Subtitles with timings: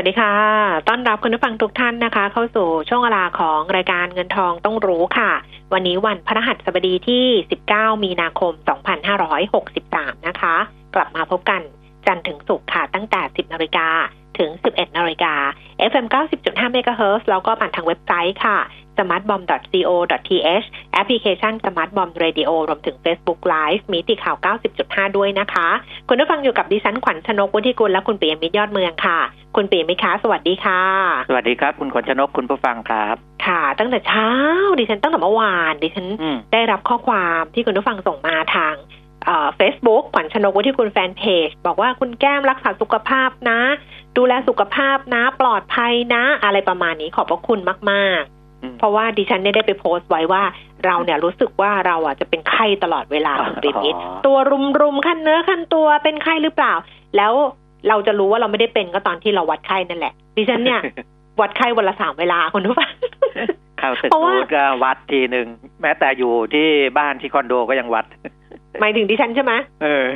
[0.00, 0.34] วัสดีค่ะ
[0.88, 5.30] ต้อนรับคุณผู้ฟังทุกท่านนะคะ เข้าสู่ช่วงเวลาของรายการเงินทองต้องรู้ค่ะ
[5.72, 7.24] วันนี้วันพฤหัสบดีที่
[7.64, 8.52] 19 มีนาคม
[9.34, 10.56] 2563 นะคะ
[10.94, 11.60] กลับมาพบกัน
[12.08, 13.88] จันทร์ถึงศุกร์ค่ะ ตั้งแต่ 10นาฬิกา
[14.38, 15.34] ถึง 11นาฬิกา
[15.90, 16.06] FM
[16.40, 18.58] 90.5 MHz แล้วก็ผ่านทางเว็บไซต์ค่ะ
[18.98, 24.36] smartbomb.co.th แอปพลิเคชัน smartbomb radio รวมถึง Facebook Live มีติข่าว
[24.76, 25.68] 90.5 ด้วยนะคะ
[26.08, 29.18] คุณผู้ฟังอยู่กับดิฉันขวัญชนกวุฒิกุลและคุณปิยมิตรยอดเมืองค่ะ
[29.56, 30.82] คุณปิยมิตรคะสวัสดีค่ะ
[31.28, 33.14] สวัสดีครับ คุณขวัญชนกคุณผู้ฟังครับ
[33.46, 34.30] ค่ะ ตั้งแต่เช้า
[34.78, 38.74] ดิฉันตั้งแต่เมื่อวาน ดิฉันอืมได้รับข้อความที่คุณผู้ฟังส่งมาทาง
[39.56, 43.60] เฟซบุ๊กขวัญชนกวุฒิกุลแฟนเพจ บอกว่าคุณแก้มรักษาสุขภาพนะ
[44.16, 47.60] ดูแลสุขภาพนะ ปลอดภัยนะ อะไรประมาณนี้ขอบพระคุณ
[47.92, 48.22] มาก
[48.62, 50.42] อืมๆเพราะว่าดิฉันเนี่ยได้ไปโพสต์ไว้ว่า
[50.86, 56.74] เราเนี่ยรู้สึกว่าเราอะจะเป็นไข้ตลอดเวลาคุณปิยมิตรอ๋อตัวรุมรุมๆขั้นเนื้อขั้นตัวเป็นไข้หรือเปล่า
[57.16, 57.32] แล้ว
[57.88, 60.80] เราจะรู้ว่าเราไม่ได้เป็นก็ตอนที่เราวัดไข้นั่นแหละ ดิฉันเนี่ย
[61.40, 62.92] วัดไข้วันละสามเวลาคุณผู้ฟัง
[63.78, 65.46] เข้าตึกเพราะว่ารูดก็วัดทีหนึ่ง
[65.82, 66.66] แม้แต่อยู่ที่
[66.98, 68.04] บ้านที่คอนโดก็ยังวัด
[68.80, 69.52] หมายถึงดิฉันใช่ไหม
[69.82, 70.08] เออ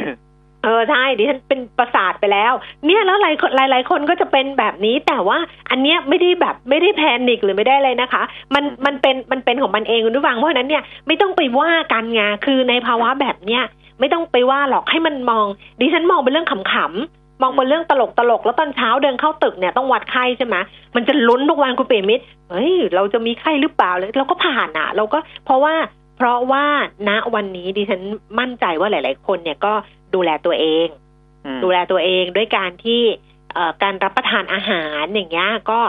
[0.64, 2.52] เออใช่ดิฉันเป็นประสาทไปแล้ว
[2.86, 5.38] เนี่ยแล้วหลายคนหลายหลายคนก็จะเป็นแบบนี้ แต่ว่า
[5.70, 8.22] อันเนี้ยไม่ได้แบบไม่ได้แพนิคหรือไม่ได้เลยนะคะ
[8.54, 13.62] มันมันเป็นมันเป็นของมันเองคุณผู้ฟังเพราะฉะนั้นเนี่ยไม่ต้องไปว่ากันไงคือในภาวะแบบเนี้ย
[14.00, 15.46] ไม่ต้องไปว่าหรอกให้มันมอง
[15.80, 20.56] ดิฉันมองเป็นเรื่องขำๆมองเป็นเรื่องตลกตลกๆแล้วตอนเช้าเดินเข้าตึกเนี่ยต้องวัดไข้ใช่ไหม
[20.96, 25.74] มันจะลุ้นทุกวันคุณเปรมิตรเฮ้ยเราจะมีไข้หรือเปล่าเลยเราก็ผ่านอะ เราก็เพราะว่า
[26.22, 26.66] เพราะว่า
[27.08, 28.02] ณวันนี้ดิฉัน
[28.40, 29.72] มั่นใจว่าหลาย ๆ คนเนี่ยก็
[30.14, 30.86] ดูแลตัวเอง
[31.44, 33.02] อืมดูแลตัวเองด้วยการที่
[33.52, 35.80] เอ่อการรับประทานอาหารอย่างเงี้ยก็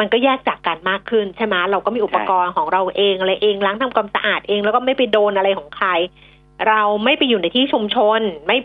[0.00, 5.88] มันก็แยกจากกันมากขึ้นใช่ไหมเราก็มีอุปกรณ์ของเราเองอะไรเองล้างทำความสะอาดเองแล้วก็ไม่ไปโดนอะไรของใคร
[6.68, 8.56] เราไม่ไปอยู่ในที่ชุมชน ไม่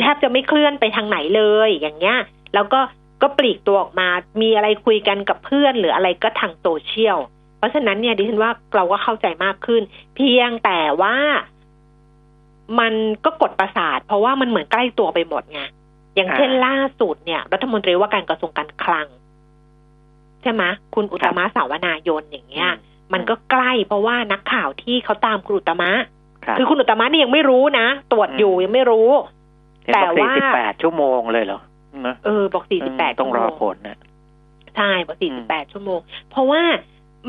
[0.00, 2.18] แทบจะไม่เคลื่อนไปทางไหนเลยอย่างเงี้ย
[2.54, 2.80] แล้วก็
[3.22, 4.08] ก็ปลีกตัวออกมา
[4.42, 7.35] มีอะไรคุยกันกับเพื่อนหรืออะไรก็ทางโซเชียลเพ
[7.66, 9.82] ราะฉะนั้นเนี่ยดิฉันว่าเราก็เข้าใจมากขึ้น
[10.14, 11.16] เพียงแต่ว่า
[12.80, 12.94] มัน
[13.24, 15.60] ก็กดประสาท เพราะว่ามันเหมือนใกล้ตัวไปหมดไง
[16.16, 19.08] อย่างเช่นอ่าล่าสุดเนี่ย รัฐมนตรีว่าการกระทรวงการคลัง
[20.42, 20.62] ใช่ไหม
[20.94, 22.70] คุณอุตมะสาวนายนอย่างเงี้ย
[23.12, 25.90] มันก็ใกล้เพราะว่านักข่าวที่เขาตามคุณอุตมะ
[26.44, 29.10] ครับคือคุณอุตมะนี่ยังไม่รู้นะ ตรวจอยู่ยังไม่รู้
[29.84, 31.60] เห็นแต่บอกว่าสี่สิบแปดชั่วโมงเลยเหรอ
[32.06, 33.98] นะเออบอก48ต้องรอชั่วโมผลนะ
[34.76, 35.98] ใช่บอก48ชั่วโมง
[36.30, 36.62] เพราะว่า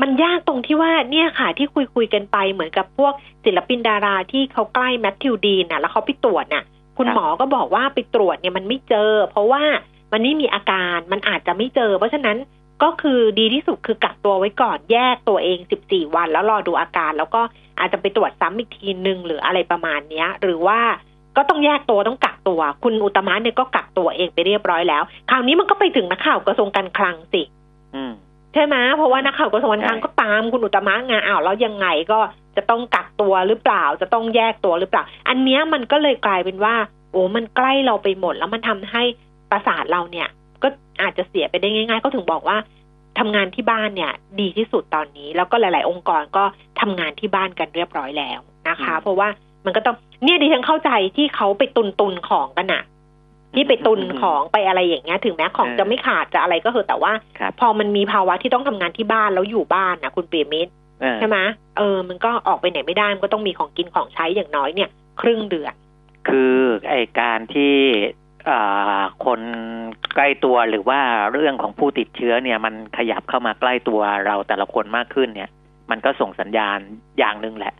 [0.00, 3.12] มันยากตรงที่ว่าเนี่ยค่ะที่คุยคุยๆกันไปเหมือนกับพวก
[3.44, 6.64] ศิลปินดาราที่เขาใกล้แมทธิวดีนน่ะแล้วเขาไปตรวจน่ะ
[6.98, 9.62] คุณครับหมอก็บอกว่าไปตรวจเนี่ยมันไม่เจอ เพราะว่า
[10.12, 12.36] มันไม่มีอาการมันอาจจะไม่เจอ เพราะฉะนั้น
[12.82, 15.58] ก็คือดีที่สุดคือกักตัวไว้ก่อนแยกตัวเอง
[15.88, 17.40] 14 วัน แล้วรอดูอาการ แล้วก็
[17.80, 20.80] อาจจะไปตรวจซ้ำอีกทีนึงหรืออะไรประมาณเนี้ย หรือว่า
[21.36, 27.42] ก็ต้องแยกตัวต้องกักตัว คุณอุตมะเนี่ยก็กักตัวเองไปเรียบร้อยแล้ว คราวนี้มันก็ไปถึงนักข่าวกระทรวงการคลังสิ
[27.94, 28.12] อืม
[28.54, 32.18] ใช่ไหมเพราะว่านักข่าวกระทรวงการคลังใช่ก็ตามคุณอุตมะไงอ้าวแล้วยังไงก็
[32.56, 36.74] จะต้องกักตัวหรือเปล่า จะต้องแยกตัวหรือเปล่า อันเนี้ยมันก็เลยกลายเป็นว่า
[37.12, 39.02] โอ้มันใกล้เราไปหมด แล้วมันทำให้
[39.50, 40.28] ประสาทเราเนี่ย
[40.62, 40.68] ก็
[41.02, 42.56] อาจจะเสียไปได้ง่าย ๆ ก็ถึงบอกว่า
[43.18, 46.44] ทำงานที่บ้านเนี่ย ดีที่สุดตอนนี้ แล้วก็หลาย ๆ องค์กรก็
[46.80, 49.28] ทำงานที่บ้านกันเรียบร้อยแล้วนะคะอืมเพราะว่า
[49.64, 52.82] มันก็ต้องเนี่ยดิฉันเข้าใจที่เขาไปตุนตุนๆของกันอะ
[53.54, 61.38] ที่ไปตุนของไปอะไรอย่างเงี้ย ถึงแม้ของจะไม่ขาดจะอะไรก็คือแต่ว่าครับพอมันมีภาวะที่ต้องทำงานที่บ้านแล้วอยู่บ้านนะคุณเปียมิตรเออใช่ไหม
[61.78, 65.74] เออ มันก็ออกไปไหนไม่ได้มันก็ต้องมีของกินของใช้อย่างน้อยเนี่ย ครึ่งเดือน
[66.28, 66.54] คือ
[66.88, 67.74] ไอการที่
[68.48, 69.40] อ่าคน
[70.14, 71.00] ใกล้ตัวหรือว่า
[71.32, 75.50] เรื่องของผู้ติดเชื้อเนี่ยมันขยับเข้ามาใกล้ตัวเราแต่ละคนมากขึ้นเนี่ย
[75.90, 76.78] มันก็ส่งสัญญาณ
[77.18, 77.74] อย่างหนึ่งแหละ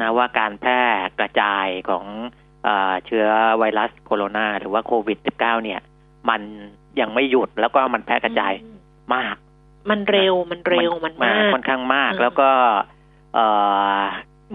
[0.00, 0.80] นะว่าการแพร่
[1.18, 2.41] กระจายของอา
[3.06, 3.26] เชื้อ
[3.58, 5.80] ไวรัสโคโรนาหรือว่าโควิด -19 เนี่ย
[6.28, 6.40] มัน
[7.00, 8.52] ยังไม่หยุดแล้วก็มันแพร่กระจาย
[9.14, 9.34] มาก
[9.90, 12.50] มันเร็วมันเร็วมันมากค่อนข้างมากอืมแล้วก็
[13.34, 13.46] เอ่
[13.96, 14.00] อ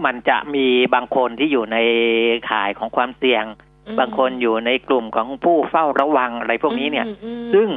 [0.04, 1.78] มันจะมีบางคนที่อยู่ใน
[2.50, 3.44] ข่ายของความเสี่ยง
[3.86, 7.68] อืมบางคนอยู่ในกลุ่มของผู้เฝ้าระวังอะไรพวกนี้เนี่ยอืมอืมซึ่ง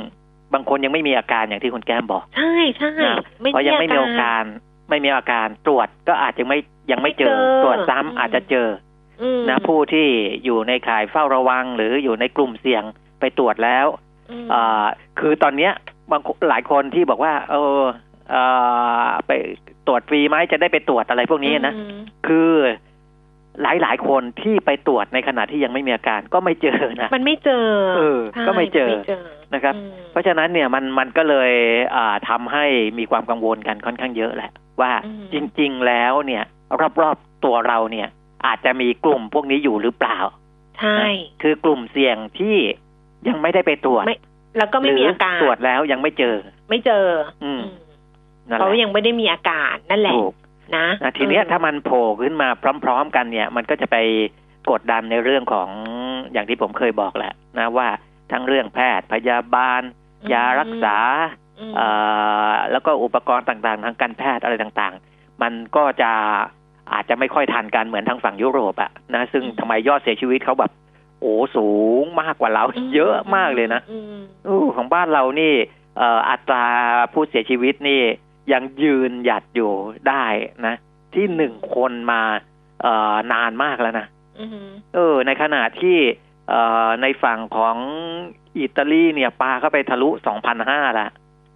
[0.53, 4.43] บางคนยังไม่มีอาการอย่างที่คุณแก้มบอก ใช่ใช่นะเพราะยังไม่มีอาการ
[4.89, 6.57] ไม่มีอาการตรวจก็อาจจะไม่
[6.91, 8.90] ยังไม่เจอตรวจซ้ำอาจจะเจออืม
[9.49, 10.07] นะผู้ที่
[10.45, 12.83] อยู่ในข่ายเฝ้าระวัง หรืออยู่ในกลุ่มเสี่ยง
[13.19, 13.87] ไปตรวจแล้ว
[14.31, 14.85] อืมอ่า
[15.19, 15.71] คือตอนเนี้ย
[16.11, 17.83] บางหลายคนที่บอกว่า เออ
[18.31, 18.43] เอ่
[19.05, 19.31] อไป
[19.87, 21.97] ตรวจฟรีไหมจะได้ไปตรวจอะไรพวกนี้นะอืม
[22.27, 22.51] คือ
[23.61, 27.65] หลายหลายๆคนที่ไปตรวจในขณะที่ยังไม่มีอาการก็ไม่เจอนะมันไม่เจอ
[27.97, 29.19] เออใช่ก็ไม่เจอน
[29.53, 31.51] นะครับอืมเพราะฉะนั้นเนี่ยมันมันก็เลย
[31.95, 32.65] อ่าทำให้
[32.97, 34.51] มีความกังวลกันค่อนข้างเยอะแหละ
[34.81, 36.43] ว่าอืมจริง ๆ แล้วเนี่ย
[37.01, 38.07] รอบๆตัวเราเนี่ย
[38.45, 40.17] อาจจะมีกลุ่มพวกนี้อยู่หรือเปล่า
[40.79, 40.99] ใช่
[41.41, 42.55] คือกลุ่มเสี่ยงที่
[43.27, 44.17] ยังไม่ได้ไปตรวจไม่
[44.57, 46.35] แล้วก็ไม่มีอาการหตรวจแล้วยังไม่เจอ
[46.69, 47.05] ไม่เจอ
[47.43, 47.87] อืมอืม
[48.49, 50.33] นั่นแหเขาละยังไม่ได้มีอาการนั่นแหละถูก
[50.77, 52.47] นะนะทีเนี้ยออถ้ามันโผล่ขึ้นมา
[52.83, 53.97] พร้อม ๆ กันเนี่ย มันก็จะไป
[54.71, 55.69] กดดันในเรื่องของ
[56.31, 57.87] อย่างที่ผมเคยบอกแหละนะว่า
[58.31, 59.81] ทั้งเรื่องแพทย์พยาบาล
[60.33, 60.97] ยารักษา
[61.59, 61.87] อืมเอ่
[62.47, 66.11] อแล้วก็อุปกรณ์ต่างๆ ทางการแพทย์อะไรต่างๆ มันก็จะ
[66.93, 70.71] อาจจะไม่ค่อยทันกันเหมือนทางฝั่งยุโรปอะนะซึ่งทำไมยอดเสียชีวิตเขาแบบ
[71.21, 71.69] โอ้สู
[72.01, 72.63] งมากกว่าเรา
[72.95, 74.15] เยอะมากเลยนะอืม
[74.47, 75.53] อู้ของบ้านเรานี่
[75.97, 76.65] เอ่ออัตรา
[77.13, 78.01] ผู้เสียชีวิตนี่
[78.53, 79.71] ยังยืนหยัดอยู่
[80.07, 80.25] ได้
[80.65, 80.75] นะ
[81.13, 82.21] ที่หนึ่งคนมา
[82.81, 84.07] เอ่อนานมากแล้วนะ
[84.39, 85.97] อืมเออ ในขณะที่
[86.49, 87.77] เอ่อในฝั่งของ
[88.59, 91.07] อิตาลีเนี่ยปาเข้าไปทะลุสองพันห้าละ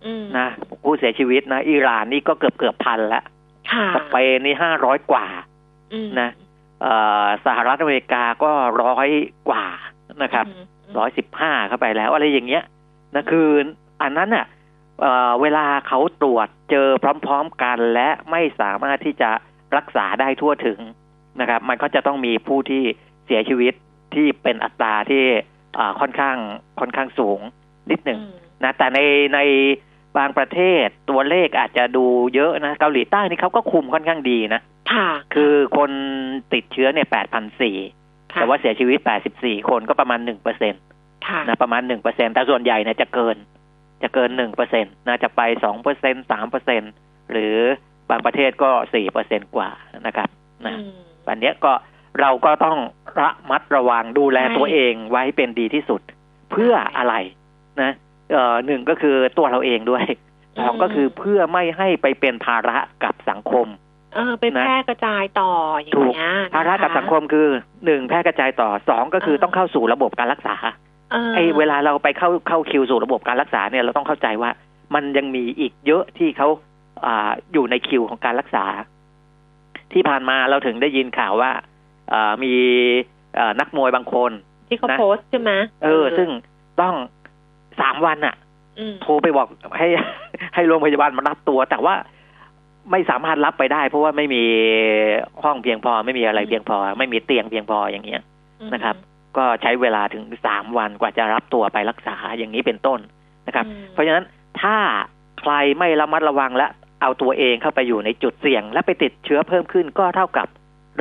[0.06, 0.48] อืมนะ
[0.84, 3.34] ผู้เสียชีวิตนะอิหร่านนี่ก็เกือบเกือบพันละค่ะ
[3.96, 5.26] สเปนนี่ห้าร้อยกว่า
[5.94, 6.30] อืมนะ
[6.82, 8.52] เอ่อสหรัฐอเมริกาก็
[8.84, 9.10] ร้อย
[9.50, 9.66] กว่า
[10.24, 10.66] นะครับอืม
[10.98, 12.64] ร้อยสิบห้าเข้าไปแล้ว อะไรอย่างเงี้ย
[13.16, 13.50] นะคือ
[14.02, 14.46] อันนั้นน่ะ
[15.02, 16.88] เอ่อเวลาเขาตรวจเจอ
[17.26, 19.30] พร้อม ๆ กันและไม่สามารถที่จะ
[19.78, 20.80] รักษาได้ทั่วถึง
[21.40, 22.84] นะครับ มันก็จะต้องมีผู้ที่
[23.26, 23.74] เสียชีวิต
[24.16, 25.24] ที่เป็นอัตราที่
[25.78, 26.38] อ่าค่อนข้าง
[26.80, 27.40] ค่อนข้างสูง
[27.92, 29.00] นิดหนึ่งอืมนะแต่ใน
[29.34, 29.40] ใน
[30.18, 35.92] บางประเทศตัวเลขอาจจะดูเยอะนะ เกาหลีใต้นี่เขาก็คุมค่อนข้างดีนะค่ะคือคน
[36.54, 37.78] ติดเชื้อเนี่ยแปดพันสี่
[38.34, 40.78] ค่ะแต่ว่าเสียชีวิตแปดสิบสี่คนก็ประมาณหนึ่งเปอร์เซ็นต
[41.28, 43.38] ค่ะนะประมาณหนึ่งเปอร์เซ็นแต่ส่วนใหญ่เนี่ยจะเกิน
[44.04, 46.82] จะเกินหนึ่งเปอร์เซ็นตนะจะไปสองเปอร์เซ็นสามเปอร์เซ็น
[47.32, 47.56] หรือ
[48.10, 49.70] บางประเทศก็สี่เปอร์เซ็นกว่า
[50.08, 50.30] นะครับ
[50.66, 50.92] นะอืม
[51.28, 51.74] วันเนี้ยก็
[52.22, 52.78] เราก็ต้อง
[53.20, 56.02] ระมัดระวังดูแลใช่ตัวเองไว้เป็นดีที่สุด
[56.52, 57.16] เพื่ออะไร
[57.82, 58.05] นะเอ่อ
[58.66, 60.06] หนึ่งก็คือตัวเราเองด้วย
[60.60, 63.68] สองก็คือเพื่อไม่ให้ไปเป็นภาระกับสังคม
[64.16, 67.48] เออไปแพร่กระจายต่ออย่างถูกเงี้ยภาระกับสังคมคือ
[67.86, 70.56] หนึ่งแพร่กระจายต่อสองก็คือต้องเข้าสู่ระบบการรักษา
[71.12, 74.52] เออไอ้เวลาเราไปเข้าเข้าคิวสู่ระบบการรักษาเนี่ยเราต้องเข้าใจว่า
[74.96, 76.48] มันยังมีอีกเยอะที่เขา
[77.06, 78.66] อ่าอยู่ในคิวของการรักษา
[79.94, 81.52] ที่ผ่านมาเราถึงได้ยินข่าวว่า
[82.14, 82.54] อ่ามี
[83.36, 84.32] เอ่อนักมวยบางคน
[84.68, 85.52] ที่เขานะโพสต์ใช่ไหม
[85.84, 86.30] เออ ซึ่ง
[86.82, 86.96] ต้อง
[87.82, 88.36] สามวันอะ
[88.80, 89.88] อืมโทรไปบอกให้
[90.56, 91.96] ให้โรงพยาบาลมารับตัว แต่ว่า
[92.92, 94.44] ไม่สามารถรับไปได้ เพราะว่าไม่มี
[95.44, 98.22] ห้องเพียงพอ ไม่มีอะไรเพียงพอ ไม่มีเตียงเพียงพออย่างเงี้ย
[98.74, 98.96] นะครับ
[99.38, 103.00] ก็ใช้เวลาถึงสามวันกว่าจะรับตัวไปรักษาอย่างนี้เป็นต้น
[103.48, 104.26] นะครับอืมเพราะฉะนั้น
[104.62, 104.78] ถ้า
[105.40, 106.68] ใครไม่ระมัดระวังและ
[107.02, 110.48] เอาตัวเองเข้าไปอยู่ในจุดเสี่ยง และไปติดเชื้อเพิ่มขึ้น ก็เท่ากับ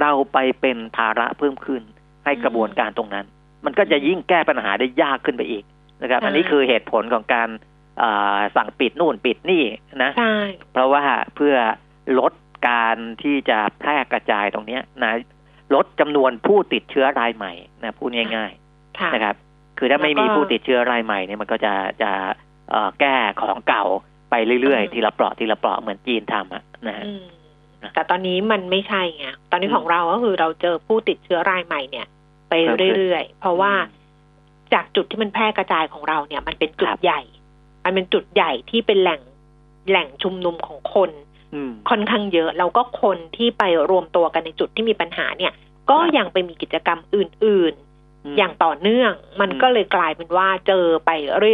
[0.00, 1.82] เราไปเป็นภาระเพิ่มขึ้น
[2.25, 3.27] ให้กระบวนการตรงนั้น
[3.65, 5.65] มันก็จะยิ่งแก้ปัญหาได้ยากขึ้นไปอีก
[6.05, 7.49] นะครับ อันนี้คือเหตุผลของการ
[8.03, 9.65] อ่าสั่งปิดนู่นปิดนี่
[10.03, 10.35] นะใช่
[10.73, 11.05] เพราะว่า
[11.35, 11.56] เพื่อ
[12.19, 12.33] ลด
[12.69, 15.12] การที่จะแพร่กระจายตรงเนี้ยนะ
[15.75, 17.53] ลดจำนวนผู้ติดเชื้อรายใหม่
[17.83, 18.53] นะพูดง่าย
[18.99, 19.37] ค่ะๆนะครับ
[19.79, 22.11] คือถ้าไม่แล้วก็มีผู้ติดเชื้อรายใหม่เนี่ยมันก็จะจะ
[22.71, 23.85] เอ่อแก้ของเก่า
[24.31, 27.25] ไปเรื่อยอืมๆทีละเปราะทีละเปราะเหมือนจีนทำอะนะฮะอืม
[27.82, 32.06] นะแต่ตอนนี้มันไม่ใช่ไงตอนนี้อืมของเราก็คือเราเจอผู้ติดเชื้อรายใหม่เนี่ย
[32.49, 33.73] ไปเพิ่มขึ้นเรื่อยๆ เพราะว่า
[34.75, 37.21] จากจุดที่มันแพร่กระจายของเราเนี่ย มันเป็นจุคดรับใหญ่
[37.85, 39.21] มันเป็นจุดใหญ่ที่เป็นแหล่ง
[39.89, 41.11] แหล่งชุมนุมของคน
[41.55, 45.53] อืมค่อนข้างเยอะ แล้วก็คนที่ไปรวมตัวกันในจุดที่มีปัญหาเนี่ย
[45.91, 47.75] ก็ครับยังไปมีกิจกรรมอื่น
[48.33, 51.11] มๆอย่างต่อเนื่อง มันอืมก็เลยกลายเป็นว่าเจอไป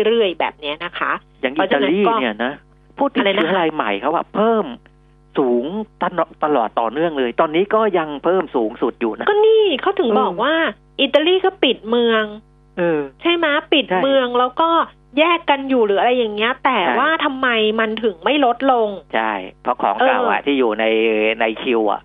[0.07, 2.53] เรื่อย ๆ แบบเนี้ยนะคะ อย่างเพอิราะตาฉะนั้นลีก็เนี่ยนะ
[2.99, 4.67] ผู้ติดอะไรนะเชื้อรายใหม่เขาว่าเพิ่ม
[5.39, 5.65] สูง
[6.03, 10.55] ตลอดตลอดต่อเนื่องเลย ตอนนี้ก็ยังเพิ่มสูงสุดอยู่นะ ก็นี่เขาถึงเออบอกว่า
[11.01, 12.50] อิตาลีก็ปิดเมืองเออ
[13.23, 14.69] ใช่ไหมปิดใช่เมืองแล้วก็
[15.19, 17.49] แยกกันอยู่หรืออะไรอย่างเงี้ย แต่ใช่ว่าทำไม
[17.81, 20.85] มันถึงไม่ลดลง ใช่ เพราะของเก่าอะเออที่อยู่ใน
[21.41, 22.01] ในคิวอะ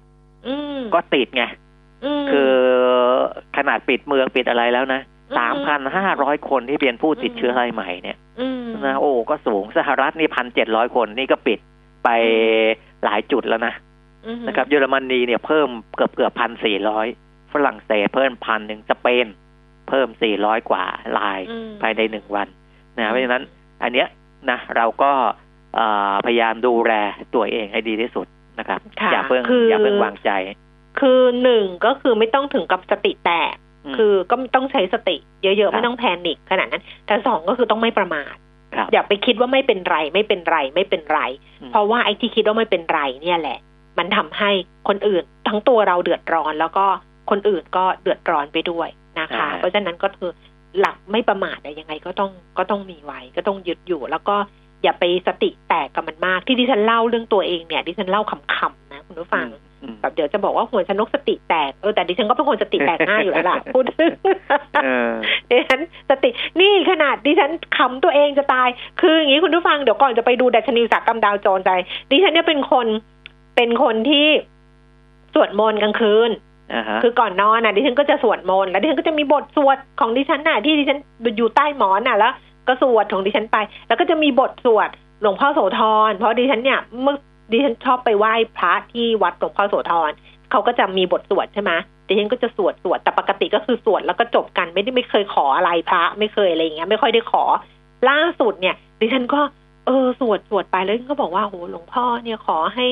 [0.47, 1.43] อืมก็ติดไง
[2.21, 2.53] มคือ
[3.57, 11.59] ขนาดปิดเมืองปิดอะไรแล้วนะอืสามพันห้าร้อยคนที่เป็นผู้ติดเชื้ออืมรายใหม่เนี่ยอืมนะโอ้ก็สูงสหรัฐนี่พันเจ็ดร้อยคนนี่ก็ปิด
[12.03, 12.09] ไป
[13.03, 13.73] หลายจุดแล้วนะ
[14.25, 17.07] อืมนะครับ เยอรมนีเนี่ยเพิ่มเกือบเกือบพันสี่ร้อย
[17.53, 19.27] ฝรั่งเศสเพิ่มพันหนึ่งสเปน
[19.89, 20.83] เพิ่มสี่ร้อยกว่า
[21.17, 22.47] ลายอืมภายในหนึ่งวัน
[22.97, 23.43] นะเพราะฉะนั้น
[23.83, 24.07] อันเนี้ย
[24.49, 25.11] นะเราก็
[25.75, 26.93] เอ่อพยายามดูแล
[27.35, 28.27] ตัวเองให้ดีที่สุด
[28.59, 30.31] นะครับค่ะอย่าเพิ่งคือออย่าเพิ่งวางใจ
[30.99, 33.55] คือหนึ่งก็คือไม่ต้องถึงกับสติแตก
[33.91, 38.35] มคือก็ต้องใช้สติเยอะครัๆบไม่ต้องแพนิคขนาดนั้น แต่สองก็คือต้องไม่ประมาท
[38.75, 41.19] ครับอย่าไปคิดว่าไม่เป็นไรไม่เป็นไรไม่เป็นไร
[41.61, 43.59] อืมเพราะว่าไอ้ที่คิดว่าไม่เป็นไรเนี่ยแหละ
[43.97, 44.51] มันทำให้
[44.87, 46.85] คนอื่นทั้งตัวเราเดือดร้อนแล้วก็
[47.29, 48.89] คนอื่นก็เดือดร้อนไปด้วย
[49.19, 50.29] นะคะ เพราะฉะนั้นก็คือ
[50.79, 54.35] หลักไม่ประมาทอะยังไงก็ต้องก็ต้องมีไว้ ก็ต้องยึดอยู่ แล้วก็
[54.83, 59.47] อย่าไปสติแตกกับมันมาก ที่ดิฉันเล่าเรื่องตัวเองเนี่ยดิฉันเล่าขำๆนะคุณผู้ฟัง
[59.81, 63.85] อืมแบบเดี๋ยวจะบอกว่าหัวชนกสติแตกเออแต่ดิฉันก็เป็นคนสติแตกง่ายอยู่แล้วล่ะพูด
[64.83, 65.11] เออ
[65.49, 65.79] ดิฉัน
[66.09, 66.29] สติ
[66.59, 68.67] นี่ขนาดดิฉันขำตัวเองจะตาย
[69.01, 71.69] คืออย่างนี้คุณผู้ฟังเดี๋ยวก่อนจะไปดูดัชนีอุตสาหกรรมดาวโจนส์ใจ
[72.11, 72.87] ดิฉันเนี่ยเป็นคน
[73.55, 74.27] เป็นคนที่
[75.33, 76.54] สวดมนต์กลางคืนอ่าฮะ
[77.03, 80.99] คือก่อนนอนน่ะดิฉันก็จะสวดมนต์แล้วดิฉันก็จะมีบทสวดของดิฉันน่ะที่ดิฉัน
[81.37, 82.33] อยู่ใต้หมอนน่ะแล้ว
[82.67, 83.57] ก็สวดของดิฉันไป
[83.87, 84.89] แล้วก็จะมีบทสวด
[85.21, 87.15] หลวงพ่อโสธรเพราะดิฉันเนี่ยเมื่อ
[87.51, 90.11] ดิฉันชอบไปไหว้พระที่วัดหลวงพ่อโสธร
[90.51, 91.71] เขาก็จะมีบทสวดใช่ไหม
[92.07, 97.43] ดิฉันก็จะสวดสวดแต่ปกติก็คือสวดแล้วก็จบกันไม่ได้ไม่เคยขออะไรพระ ไม่เคยอะไรอย่างเงี้ยไม่ค่อยได้ขอ
[98.09, 99.41] ล่าสุดเนี่ย ดิฉันก็
[99.85, 102.85] เออสวดสวดไปแล้วก็บอกว่าโหหลวงพ่อเนี่ยขอให้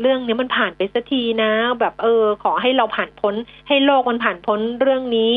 [0.00, 3.34] เรื่องนี้มันผ่านไปสักทีนะ แบบเออ ขอให้เราผ่านพ้น
[3.68, 5.34] ให้โลกมันผ่านพ้นเรื่องนี้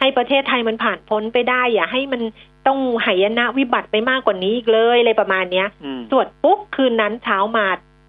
[0.00, 2.22] ให้ประเทศไทยมันผ่านพ้นไปได้ อย่าให้มัน
[2.66, 7.66] ต้องหายนะวิบัติไปมากกว่านี้อีกเลยอะไรประมาณเนี้ยอืมสวดปุ๊บคืนนั้นเช้ามา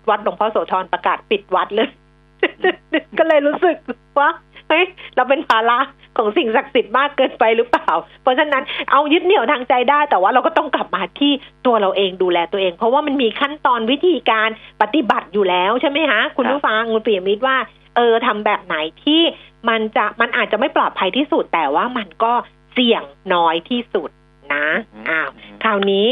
[0.10, 1.90] วัดหลวงพ่อโสธรประกาศปิดวัดเลย
[3.18, 3.78] ก็เลยรู้สึก
[4.20, 4.30] ว่า
[4.70, 5.80] เฮ้ยเราเป็นภาระ
[6.18, 11.32] ของสิ่งศักดิ์สิทธิ์มากเกินไปหรือเปล่า เพราะฉะนั้นเอายึดเหนี่ยวทางใจได้ แต่ว่าเราก็ต้องกลับมาที่
[11.66, 14.50] ตัวเราเองดูแลตัวเอง เพราะว่ามันมีขั้นตอนวิธีการ
[14.82, 17.58] ปฏิบัติอยู่แล้วใช่ไหมฮะคุณผู้ฟังคุณเปียมิตรว่า
[17.96, 19.22] เออทำแบบไหนที่
[19.70, 22.34] มันจะมันอาจจะไม่ปลอดภัยที่สุด แต่ว่ามันก็
[22.74, 24.10] เสี่ยงน้อยที่สุด
[24.54, 24.68] นะ
[25.10, 25.30] อ้าว
[25.64, 26.08] คราวนี้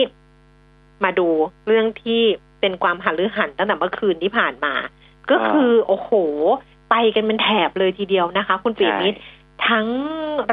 [1.04, 1.28] มาดู
[1.68, 2.22] เรื่องที่
[2.62, 4.74] เป็นความหันหรือหันตั้งแต่เมื่อคืนที่ผ่านมา
[5.32, 6.12] ก็คือโอ้โห
[6.96, 9.20] ไปกันเป็นแถบเลยทีเดียวนะคะ คุณปีมิตร
[9.70, 9.88] ทั้ง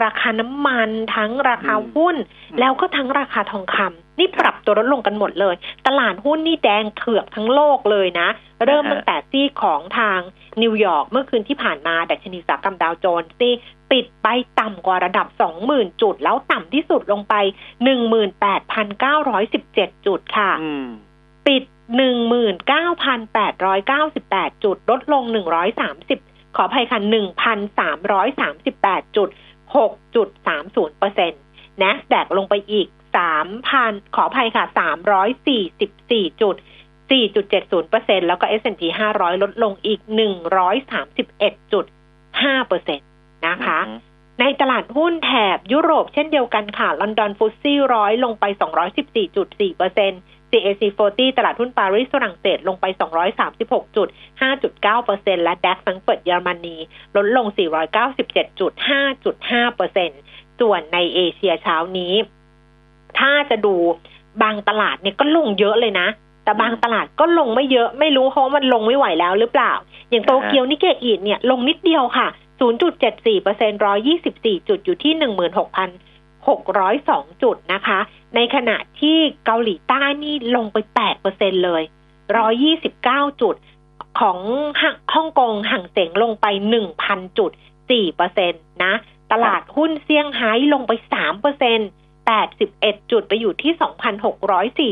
[0.03, 2.17] ราคาน้ำมัน ทั้งราคาหุ้น
[2.61, 5.55] แล้วก็ทั้งราคาทองคำนี่ปรับตัวลดลงกันหมดเลย
[5.87, 8.29] ตลาดหุ้นนี่แดงเถือกทั้งโลกเลยนะ
[8.65, 10.21] เริ่มตั้งแต่ที่ของทาง
[10.63, 13.53] นิวยอร์กเมื่อคืนที่ผ่านมาดัชนีอุตสาหกรรมดาวโจนส์ที่
[13.91, 14.29] ปิดไป
[14.61, 15.27] ต่ำกว่าระดับ
[15.65, 17.35] 20,000 จุด แล้วต่ำที่สุดลงไป
[19.31, 20.87] 18,917 จุดค่ะอืม
[21.47, 21.63] ปิด
[22.01, 27.01] 19,898 จุดลดลง 130 ขออภัยค่ะ
[29.03, 29.29] 1,338จุด
[29.75, 31.41] 6.30เปอร์เซ็นต์
[31.83, 32.89] NASDAQ ลงไปอีก
[33.51, 34.65] 3,000ขออภัยค่ะ
[35.49, 36.57] 344จุด
[37.11, 38.83] 4.70เปอร์เซ็นต์แล้วก็ S&P
[39.13, 40.01] 500 ลดลงอีก
[41.79, 43.07] 131.5เปอร์เซ็นต์
[43.47, 43.81] นะคะ
[44.41, 48.45] ในตลาดหุ้นแถบยุโรปเช่นเดียวกันค่ะ ลอนดอน FTSE ร้อยลงไป
[49.13, 50.21] 214.4เปอร์เซ็นต์
[50.53, 50.83] CAC
[51.13, 52.85] 40 ตลาดหุ้นปารีสฝรั่งเศสลงไป
[53.71, 56.77] 236.5.9เปอร์เซ็นต์และ DAX แฟรงก์เฟิร์ตเยอรมนี
[57.17, 57.47] ลดลง
[58.67, 60.21] 497.5.5เปอร์เซ็นต์
[60.61, 62.15] ส่วนในเอเชียเช้านี้
[63.19, 63.75] ถ้าจะดู
[64.43, 66.09] บางตลาดเนี่ยก็ลงเยอะเลยนะ
[66.45, 69.73] แต่บางตลาดก็ลงไม่เยอะไม่รู้เพราะมันลงไม่ไหวแล้วหรือเปล่า
[70.11, 72.29] อย่างโตเกียวนิเกอีเนี่ยลงนิดเดียวค่ะ
[72.61, 73.81] 0.74เปอร์เซ็นต์
[74.23, 75.13] 124จุดอยู่ที่
[76.49, 77.99] 602 จุดนะคะ
[78.35, 81.83] ในขณะที่เกาหลีใต้นี่ลงไป8เปอร์เซ็นเลย
[82.63, 83.55] 129 จุด
[84.21, 84.39] ของ
[85.15, 86.47] ฮ่องกงฮั่งเส็งลงไป
[86.93, 87.51] 1,000 จุด
[87.83, 88.95] 4เปอร์เซ็นต์นะ
[89.33, 91.89] ตลาดหุ้นเซี่ยงไฮ้ลงไป3เปอร์เซ็นต์
[92.51, 93.73] 81 จุดไปอยู่ที่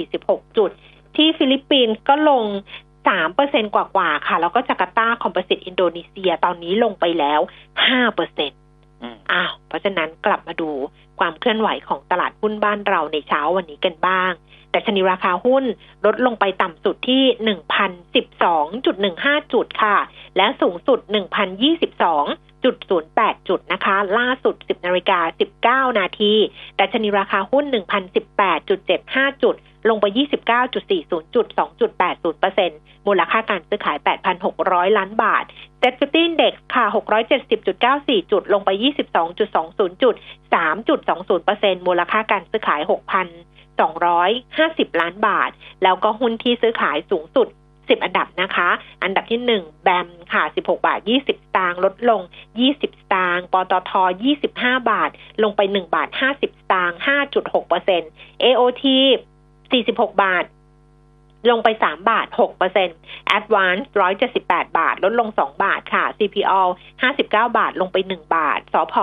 [0.08, 0.70] 2,646 จุด
[1.16, 2.44] ที่ฟิลิปปินส์ก็ลง
[2.90, 7.40] 3เปอร์เซ็นกว่าๆค่ะ แล้วก็จาการ์ตา Composite อินโดนีเซียตอนนี้ลงไปแล้ว
[7.80, 8.59] 5เปอร์เซ็นต์อืม
[9.32, 10.70] อ้าวเพราะฉะนั้นกลับมาดู
[11.18, 14.32] ความเคลื่อนไหวของตลาดหุ้นบ้านเราในเช้าวันนี้กันบ้าง
[14.70, 15.64] ดัชนีราคาหุ้น
[16.04, 17.22] ลดลงไปต่ำสุดที่
[18.38, 19.96] 1,012.15 จุดค่ะ
[20.36, 26.32] และสูงสุด 1,022.08 จุดนะคะ ล่าสุด 10นาฬิกา19 นาที
[26.76, 27.64] ดัชนีราคาหุ้น
[28.54, 29.54] 1,018.75 จุด
[29.88, 30.06] ลงไป
[30.70, 31.46] 29.40 จุด
[32.26, 33.96] 2.80%มูลค่าการซื้อขาย
[34.46, 35.44] 8,600 ล้านบาท
[35.80, 36.84] SET Fifty Index ค่ะ
[37.58, 38.70] 670.94 จุด ลงไป
[39.32, 40.14] 22.20 จุด
[40.54, 42.80] 3.20%มูลค่าการซื้อขาย
[44.90, 45.50] 6,250 ล้านบาท
[45.82, 47.48] แล้วก็หุ้นที่ซื้อขายสูงสุด
[47.90, 48.68] 10 อันดับนะคะ
[49.02, 52.20] อันดับที่ 1 แบมค่ะ 16 บาท 20 สตางค์ลดลง
[52.60, 52.84] 20 ส
[53.14, 53.92] ตางค์ปตท
[54.40, 55.10] 25 บาท
[55.42, 56.98] ลงไป 1 บาท 50 สตางค์
[57.70, 58.84] 5.6% AOT
[59.72, 60.44] 46 บาท
[61.48, 62.26] ลงไป 3 บาท
[62.80, 63.84] 6% Advance
[64.30, 66.62] 178 บาท ลดลง 2 บาทค่ะ CPO
[67.02, 68.94] 59 บาท ลงไป 1 บาท สพ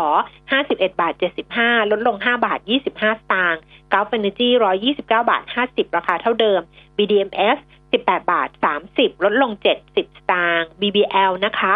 [0.41, 1.13] 51 บาท
[1.53, 3.61] 75 ลดลง 5 บาท 25 สตางค์
[3.93, 4.49] Gulf Energy
[4.87, 6.61] 129 บาท 50 ราคาเท่าเดิม
[6.97, 7.59] BDMs
[7.95, 8.49] 18 บาท
[8.87, 9.97] 30 ลดลง 70 ส
[10.31, 11.75] ตางค์ BBL นะคะ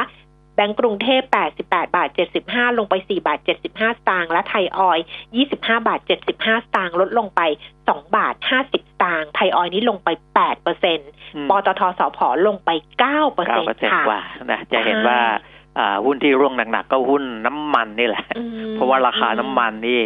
[0.62, 1.22] บบงก์กรุงเทพ
[1.58, 2.10] 88 บาท
[2.44, 5.06] 75 ลงไป 4 บาท 75 สตางค์ และไทยออยล์
[5.48, 7.42] 25 บาท 75 สตางค์ ลดลงไป
[7.80, 15.20] 2 บาท 50 สตางค์ ไทยออยล์นี้ลงไป 8เปอร์เซ็นต์อืมปตท.สผ.ลงไป 9เปอร์เซ็นต์เก้าเปอร์ต์เซ็นต์กว่านะค่ะ จะเห็นใช่ว่า
[15.80, 20.02] อ่าหุ้นที่ร่วงหนักๆ ก็หุ้นน้ำมันนี่แหละอืมเพราะว่าราคาน้ำมันนี่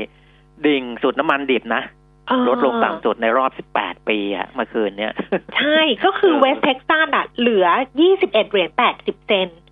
[0.65, 1.81] ดิ่งสุดน้ำมันดิบนะ
[2.27, 5.13] เออลดลงต่ำสุดในรอบ 18 ปีอะเมื่อคืนเนี้ย
[5.57, 7.67] ใช่ ก็คือเออ West Texas อะเหลือ
[8.05, 8.69] 21 เหรียญ
[8.99, 9.64] 80 เซนต์อืม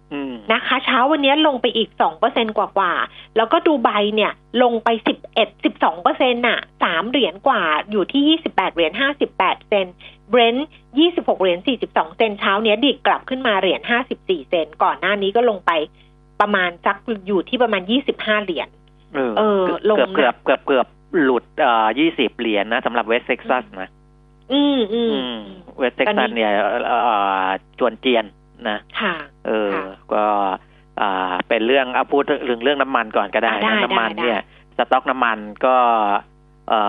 [0.51, 4.32] นะคะ เช้าวันนี้ลงไปอีก2เปอร์เซ็นกว่ากว่าๆแล้วก็ดูไบเนี่ย
[4.63, 4.89] ลงไป
[5.32, 8.91] 11 12เปอร์เซ็นต์น่ะ3เหรียญกว่าอยู่ที่28เหรียญ
[9.32, 9.96] 58เซนต์
[10.29, 10.67] Brent
[11.03, 13.82] 26เหรียญ42เซนต์เช้าเนี้ยดีดกลับขึ้นมาเหรียญ
[14.15, 15.72] 54เซนต์ก่อนหน้านี้ก็ลงไป
[16.41, 17.82] ประมาณสักอยู่ที่ประมาณ
[18.13, 18.67] 25เหรียญ
[19.15, 20.88] เออเออลงเกือบนะเกือบเกือบเกือบ
[21.24, 23.89] หลุดเอ่อยี่สิบเหรียญนะสำหรับ West Texas นะ
[24.53, 25.38] อืมอืมอืม
[25.77, 26.51] West Texas เนี่ย
[26.88, 27.00] เอ่
[27.43, 27.46] อ
[27.79, 28.25] จวนเจียน
[28.69, 29.15] นะค่ะ
[29.48, 30.25] เออค่ะก็
[31.01, 34.41] อ่าเป็นเรื่องเอาพูดถึงเรื่องน้ำมันก่อนก็ได้อ่าได้นะน้ำมันได้เนี่ย
[34.77, 35.75] สต็อกน้ำมันก็
[36.69, 36.81] เอ่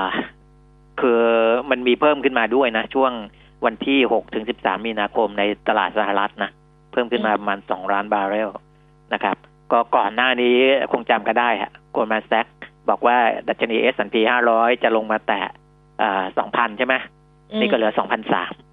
[0.00, 0.04] อ
[1.00, 1.22] คือ
[1.70, 3.12] มันมีเพิ่มขึ้นมาด้วยนะ ช่วง
[3.64, 6.50] วันที่หกถึงสิบสามมีนาคมในตลาดสหรัฐนะ
[6.92, 8.50] เพิ่มขึ้นมาประมาณสองล้านบาร์เรล
[9.12, 9.36] นะครับ
[9.72, 10.56] ก็ก่อนหน้านี้
[10.92, 12.46] คงจำกันได้ฮะ Goldman Sachs
[12.88, 13.16] บอกว่า
[13.48, 15.42] ดัชนี S&P ห้าร้อยจะลงมาแตะ
[16.38, 16.94] สองพันใช่ไหม
[17.60, 18.67] นี่ก็เหลือสองพันสามอืม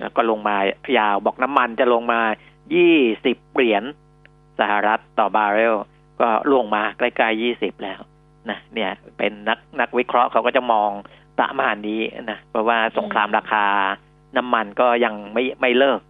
[0.00, 0.56] แล้วก็ลงมา
[0.98, 2.20] ยาวบอกน้ำมันจะลงมา
[2.88, 3.82] 20เหรียญ
[4.60, 5.76] สหรัฐต่อบาร์เรล
[6.20, 8.00] ก็ลงมาใกล้ๆ20แล้ว
[8.50, 10.90] นะเนี่ย เป็นนักนักวิเคราะห์เขาก็จะมอง
[11.38, 13.66] ประมาณนี้นะเพราะว่าสงครามราคา
[14.36, 16.00] น้ำมันก็ยังไม่ไม่เลิก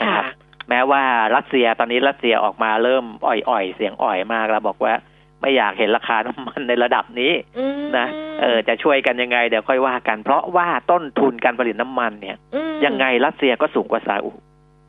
[0.00, 0.24] นะคค่ะรับ
[0.68, 1.02] แม้ว่า
[1.36, 4.94] รัสเซียตอนนี้รัสเซียออกมาเริ่มอ่อยๆ เสียงอ่อยมากแล้วบอกว่า
[5.40, 8.06] ไม่อยากเห็นราคาน้ำมันในระดับนี้อืมนะ
[8.40, 14.30] เออจะช่วยกันยังไง เดี๋ยวค่อยว่ากัน เพราะว่าต้นทุนการผลิตน้ำมันเนี่ยอืม ยังไงรัสเซียก็สูงกว่าซาอุ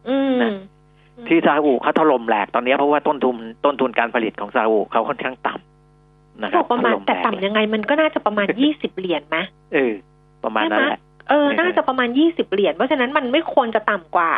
[0.10, 0.52] อืมนะ
[1.28, 9.38] ที่ซาอุเขาถล่มแหลกตอนนี้เพราะว่าต้นทุนต้นทุนการผลิตของซาอุเขาค่อนข้างต่ำนะคบรัอบกประมาณถล่แต่หลกต่ำยังไงมันก็น่าจะประมาณยี่สิบเหรียญไหม
[9.74, 9.94] เออ
[10.44, 14.32] ประมาณนั้นแหละเออเออ น่าจะประมาณยี่สิบเหรียญเพราะฉะนั้นมันไม่ควรจะต่ำกว่า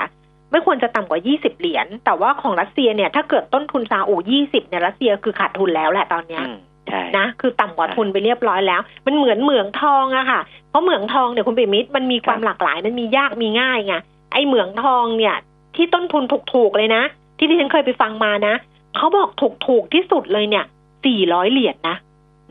[0.51, 6.70] ไม่ควรจะต่ำกว่ายี่สิบเหรียญแต่ว่าของรัสเซียเนี่ย ถ้าเกิดต้นทุนซาอุยี่สิบเนี่ยรัสเซียคือขาดทุนแล้วแหละตอนเนี้ยอืมใช่
[7.17, 13.95] นะคือต่ำกว่าใช่ทุนไปเรียบร้อยแล้ว มันเหมือนเหมืองทองอะค่ะ เพราะเหมืองทองเนี่ยคุณปิมิตรมันมีความครับหลากหลายมันมียากมีง่ายไง
[14.33, 15.35] ไอ้เหมืองทองเนี่ย
[15.75, 16.23] ที่ต้นทุน
[16.53, 17.03] ถูกๆเลยนะ
[17.37, 18.53] ที่ที่ฉันเคยไปฟังมานะ
[18.95, 19.29] เขาบอก
[19.67, 20.65] ถูกๆที่สุดเลยเนี่ย
[21.05, 21.95] สี่ร้อยเหรียญนะ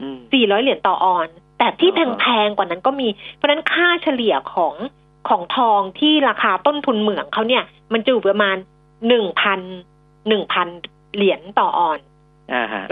[0.01, 4.75] อืมสี่ร้อยเหรียญต่อออน แต่ที่อ่าแพงๆกว่านั้นก็มี เพราะฉะนั้นค่าเฉลี่ยของ
[5.29, 8.57] ของทองที่ราคาต้นทุนเหมืองเขาเนี่ย มันจะอยู่ประมาณ
[9.09, 9.61] หนึ่งพัน
[10.29, 10.69] หนึ่งพัน
[11.15, 12.10] เหรียญต่อออนอ่าฮะ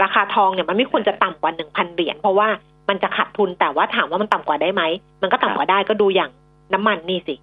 [0.03, 2.49] ราคาทองเนี่ยมันไม่ควรจะต่ำกว่าหนึ่งพันเหรียญเพราะว่า
[2.89, 4.83] มันจะขาดทุนแต่ว่าถามว่ามันต่ำกว่าได้ไหม
[5.21, 6.31] มันก็ต่ำกว่าได้ก็ดูอย่าง
[6.73, 7.35] น้ำมันนี่สิ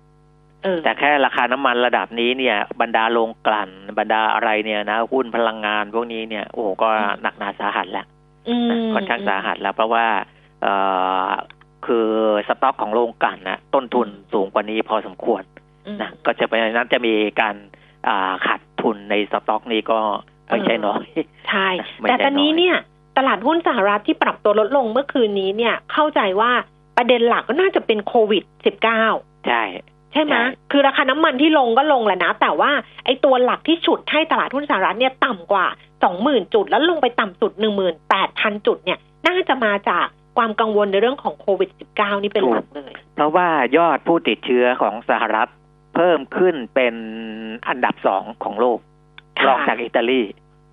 [0.62, 6.88] เออแต่แค่ราคาน้ำมันระดับนี้เนี่ย บรรดาโรงกลั่นบรรดาอะไรเนี่ยนะหุ้นพลังงานพวกนี้เนี่ยโอ้โหก็
[7.22, 8.06] หนักหนาสาหัสแล้ว
[8.48, 10.06] อืมนะค่อนข้างสาหัสแล้ว เพราะว่า
[10.62, 10.74] เอ่
[11.28, 11.30] อ
[11.86, 12.08] คือ
[12.48, 15.42] สต็อกของโรงกลั่นนะต้นทุนสูงกว่านี้พอสมควร
[15.86, 17.54] อืมนะก็จะเป็นนั้นจะมีการ
[18.08, 19.98] อ่าขาดทุนในสต็อกนี้ก็
[20.48, 21.04] ไม่ใช่น้อย
[21.48, 22.76] ใช่ไม่แต่ใช่ตอนนี้น้อยเนี่ย
[23.18, 26.50] ตลาดหุ้นสหรัฐที่ปรับตัวลดลงเมื่อคืนนี้เนี่ย เข้าใจว่า
[26.96, 28.42] ประเด็นหลักก็น่าจะเป็นโควิด
[28.96, 29.62] -19 ใช่
[30.12, 32.70] ใช่ไหมใช่คือราคาน้ำมันที่ลงก็ลงแหละนะ แต่ว่า
[33.04, 35.66] ไอ้ตัวหลักที่ฉุดให้ตลาดหุ้นสหรัฐเนี่ยต่ำกว่า
[36.10, 37.52] 20,000จุดแล้วลงไปต่ำสุด
[38.08, 40.06] 18,000จุดเนี่ย น่าจะมาจาก
[40.36, 45.48] ความกังวลในเรื่องของโควิด -19 นี่เป็นหลักเลย เพราะว่ายอดผู้ติดเชื้อของสหรัฐ
[45.94, 46.94] เพิ่มขึ้นเป็น
[47.68, 48.95] อันดับสองของโลกค่ะ
[49.46, 50.20] รองจากอิตาลี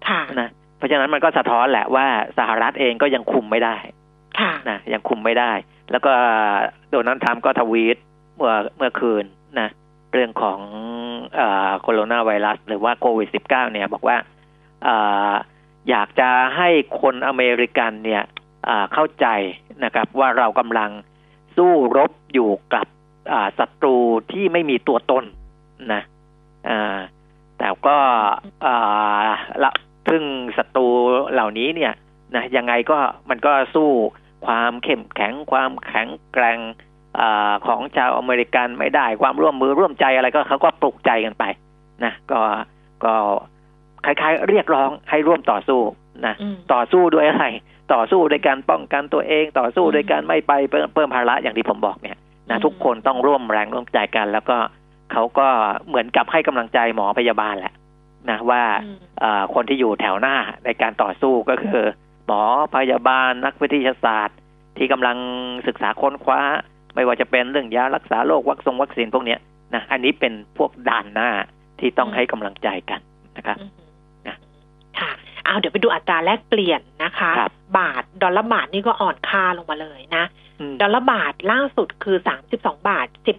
[0.08, 3.76] ค่ะนะเพราะฉะนั้นมันก็สะท้อนแหละว่าสหรัฐเองก็ยังคุมไม่ได้
[4.40, 5.52] ค่ะนะยังคุมไม่ได้
[5.92, 6.14] แล้วก็
[6.92, 7.98] โดนัลด์ทรัมป์ก็ทวีต
[8.36, 9.24] เมื่อเมื่อคืน
[9.60, 9.70] นะ
[10.14, 10.60] เรื่องของ
[11.82, 14.18] โคโรนาไวรัส หรือว่าโควิด -19 เนี่ยบอกว่า
[14.88, 15.34] อ่า
[15.90, 16.70] อยากจะให้
[17.02, 18.24] คนอเมริกันเนี่ย
[18.70, 19.28] อ่าเข้าใจ
[19.84, 20.90] นะครับ ว่าเรากำลัง
[21.58, 22.88] สู้รบอยู่กับ
[23.32, 23.98] อ่าศัตรู
[24.32, 25.24] ที่ไม่มีตัวตน
[25.94, 26.02] นะ
[26.70, 26.98] อ่า
[27.60, 27.98] แต่ก็
[28.66, 29.30] อ่า
[29.64, 29.72] ละ
[30.10, 30.24] ซึ่ง
[30.58, 30.88] ศัตรู
[31.34, 31.94] เหล่านี้เนี่ย
[32.36, 32.98] นะยังไงก็
[33.30, 33.90] มันก็สู้
[34.46, 36.60] ความเข้มแข็งความแข็งแกร่ง
[37.20, 41.44] อาของชาวอเมริกันไม่ได้ความร่วมมือร่วมใจอะไรก็เขาก็ปลุกใจกันไป
[42.04, 42.40] นะก็
[43.06, 43.14] ก็
[44.06, 45.82] คล้ายๆ เรียกร้องให้ร่วมต่อสู้
[46.26, 47.46] นะอืมต่อสู้ด้วยอะไร
[47.94, 52.18] ต่อสู้ด้วยการป้องกันตัวเอง ต่อสู้ด้วยการไม่ไปเพิ่มเพิ่มภาระอย่างที่ผมบอกเนี่ย
[52.50, 54.58] อืนะมทุกคนต้องร่วมแรงร่วมใจกัน แล้วก็
[55.14, 55.48] เขาก็
[55.88, 57.74] เหมือนกับให้กำลังใจหมอพยาบาลแหละ
[58.30, 61.84] นะว่าอืมเอ่อคนที่อยู่แถวหน้าในการต่อสู้ก็คือ
[62.28, 62.42] หมอ
[62.76, 64.38] พยาบาลนักวิทยาศาสตร์
[64.78, 65.18] ที่กำลัง
[65.68, 66.42] ศึกษาค้นคว้า
[66.96, 69.40] ไม่ว่าจะเป็นเรื่องยารักษาโรควัคซงวัคซีนพวกเนี้ย
[69.76, 71.30] นะอันนี้เป็นพวกด่านหน้า
[71.80, 73.00] ที่ต้องอืมให้กำลังใจกัน
[73.38, 73.70] นะครับอืม
[74.28, 74.36] นะ
[75.46, 80.24] เอาเดี๋ยวไปดูอัตราแลกเปลี่ยนนะคะครับบาทดอลลาร์บาทนี่ก็อ่อนค่าลงมาเลยนะ
[80.60, 83.38] อืมดอลลาร์บาทล่าสุดคือสามสิบสองบาทสิบเจ็ด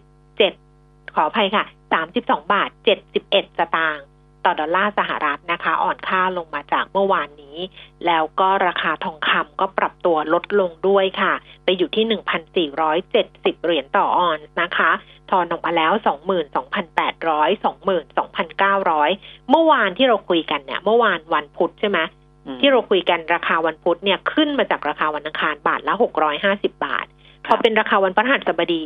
[1.15, 4.07] ขออภัยค่ะสามสิบสองบาทเจ็ดสิบเอ็ดสตางค์
[4.45, 7.59] ต่อดอลลาร์สหรัฐนะคะ อ่อนค่าลงมาจากเมื่อวานนี้
[8.07, 11.33] แล้วก็ราคาทองคำก็ปรับตัวลดลงด้วยค่ะ
[11.65, 14.91] ไปอยู่ที่หนึ่งพันสี่ร้อยเจ็ดสิบเหรียญต่อออนซ์นะคะ
[15.31, 19.11] ทอนออกมาแล้วสองหมื่นสองพันแปดร้อยสองหมื่นสองพันเก้าร้อย
[19.51, 21.99] เมื่อวานที่เราคุยกันเนี่ย เมื่อวานวันพุธใช่ไหม
[22.47, 27.07] อืมที่เราคุยกันราคาวันพุธเนี่ยขึ้นมาจากราคาวันอังคารบาทละหกร้อยห้าสิบาท
[27.47, 28.85] พอเป็นราคาวันพฤหัสบดี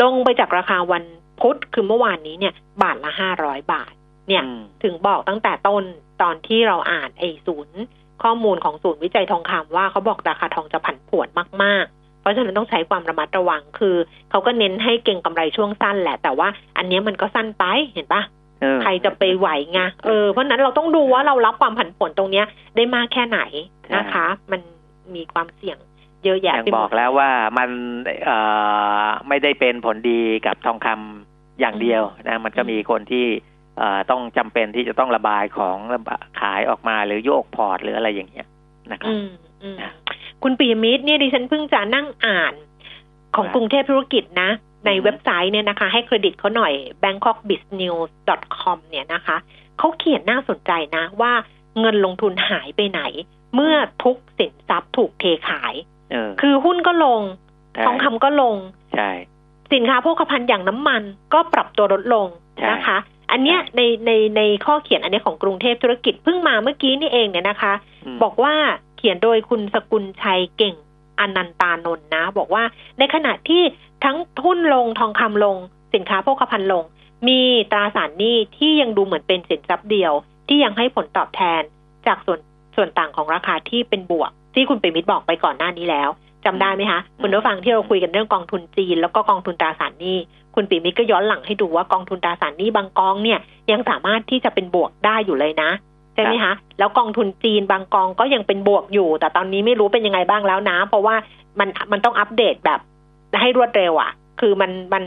[0.00, 1.04] ลงไปจากราคาวัน
[1.40, 3.92] พุธคือเมื่อวานนี้เนี่ย บาทละห้าร้อยบาท
[4.28, 5.84] เนี่ยอืมถึงบอกตั้งแต่ต้น
[6.22, 7.78] ตอนที่เราอ่านไอ้ศูนย์
[8.22, 11.28] ข้อมูลของศูนย์วิจัยทองคำว่าเขาบอกราคาทองจะผันผวน
[11.62, 13.96] มาก ๆ เพราะฉะนั้นต้องใช้ความระมัดระวังคือ
[14.30, 18.22] เขาก็เน้นให้เก่งกำไรช่วงสั้นแหละ แต่ว่าอันเนี้ยมันก็สั้นไปเห็นปะ
[18.60, 22.46] เออใครจะไปไหวไงเออเพราะฉะนั้นเราต้องดูว่าเรารับความผันผวนตรงเนี้ย
[22.76, 23.40] ได้มากแค่ไหน
[23.96, 24.60] นะคะ มัน
[25.14, 25.78] มีความเสี่ยง
[26.24, 27.68] เยอะแยะอย่างไปหบมอดกแล้วว่ามัน
[28.24, 28.38] เอ่
[29.04, 33.26] อไม่ได้เป็นผลดีกับทองคำอย่างเดียวนะมันก็มีคนที่
[33.78, 38.46] เอ่อต้องจำเป็นที่จะต้องระบายของระบายขายออกมาหรือโยกพอร์ตหรืออะไรอย่างเงี้ย
[38.92, 39.28] นะครับอืม
[39.62, 39.92] อืมนะ
[40.42, 42.54] คุณปียมิตรเนี่ยดิฉันเพิ่งจะนั่งอ่าน
[43.36, 44.50] ของครับกรุงเทพธุรกิจนะ
[44.86, 49.36] ในอือฮึเว็บไซต์เนี่ยนะคะ ให้เครดิตเขาหน่อย bangkokbiznews.com เนี่ยนะคะ
[49.78, 51.32] เขาเขียนน่าสนใจนะว่า
[51.80, 53.02] เงินลงทุนหายไปไหน
[53.54, 53.74] เมื่อ
[54.04, 55.86] ทุกสินทรัพย์ถูกเทขายเออ
[56.40, 57.20] คือหุ้นก็ลง
[57.74, 58.54] ใช่ทองคำก็ลง
[58.94, 59.10] ใช่
[59.72, 61.02] สินค้าโภคภัณฑ์อย่างน้ำมัน
[61.34, 62.98] ก็ปรับตัวลดลงใช่นะคะ
[63.30, 67.74] อันเนี้ยใช่ในในในข้อเขียนอันเนี้ยของกรุงเทพธุรกิจเพิ่งมาเมื่อกี้นี่เองเนี่ยนะคะ
[68.16, 68.54] มบอกว่า
[68.96, 70.74] เขียนโดยคุณสกุลชัยเก่ง
[71.20, 72.62] อนันตานนท์นะ บอกว่า
[72.98, 73.62] ในขณะที่
[74.04, 75.56] ทั้งหุ้นลงทองคำลง
[75.94, 76.84] สินค้าโภคภัณฑ์ลง
[77.28, 77.40] มี
[77.72, 80.12] ตราสารหนี้ที่ยังดูเหมือนเป็นสินทรัพย์เดียว
[80.48, 81.62] ที่ยังให้ผลตอบแทน
[82.06, 82.40] จากส่วน
[82.76, 86.08] ส่วนต่างของราคาที่เป็นบวก ที่คุณเปรมิตรบอกไปก่อนหน้านี้แล้ว
[86.44, 90.16] จำได้ไหมคะคุณผู้ฟังที่เราคุยกันเรื่องกองทุนจีน แล้วก็กองทุนตราสารหนี้
[90.54, 93.38] คุณปิมิตรก็ย้อนหลังให้ดูว่ากองทุนตราสารหนี้บางกองเนี่ย
[93.72, 95.70] ยังสามารถที่จะเป็นบวกได้อยู่เลยนะ
[96.14, 101.14] ใช่ไหมคะแล้วกองทุนจีนบางกองก็ยังเป็นบวกอยู่ แต่ตอนนี้ไม่รู้เป็นยังไงบ้างแล้วนะ เพราะว่า
[101.58, 102.80] มันมันต้องอัปเดตแบบ
[103.40, 105.02] ให้รวดเร็วอะค่ะ คือมันมัน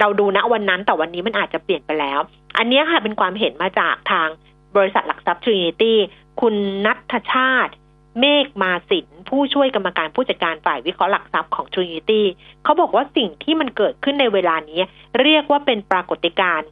[0.00, 2.20] เราดูณวันนั้นแต่วันนี้มันอาจจะเปลี่ยนไปแล้ว
[2.58, 4.28] อันเนี้ยค่ะเป็นความเห็นมาจากทาง
[4.76, 5.98] บริษัทหลักทรัพย์ Trinity
[6.40, 6.54] คุณ
[6.86, 7.72] ณัฐชาต
[8.20, 12.22] เมฆมาสินผู้ช่วยกรรมการผู้จัดการฝ่ายวิเคราะห์หลักทรัพย์ของ Trinity
[12.64, 14.80] เขาบอกว่าสิ่งที่มันเกิดขึ้นในเวลานี้
[15.20, 16.68] เรียกว่าเป็นปรากฏการณ์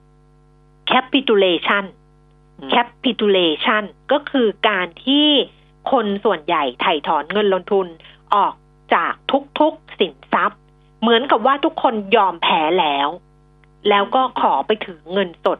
[0.92, 1.84] capitulation
[2.58, 5.28] อืม capitulation ก็คือการที่
[5.92, 7.86] คนส่วนใหญ่ไถ่ถอนเงินลงทุน
[8.34, 8.54] ออก
[8.94, 9.12] จาก
[9.60, 10.60] ทุกๆสินทรัพย์
[11.00, 13.08] เหมือนกับว่าทุกคนยอมแพ้แล้ว
[13.88, 15.58] แล้วก็ขอไปถือเงินสด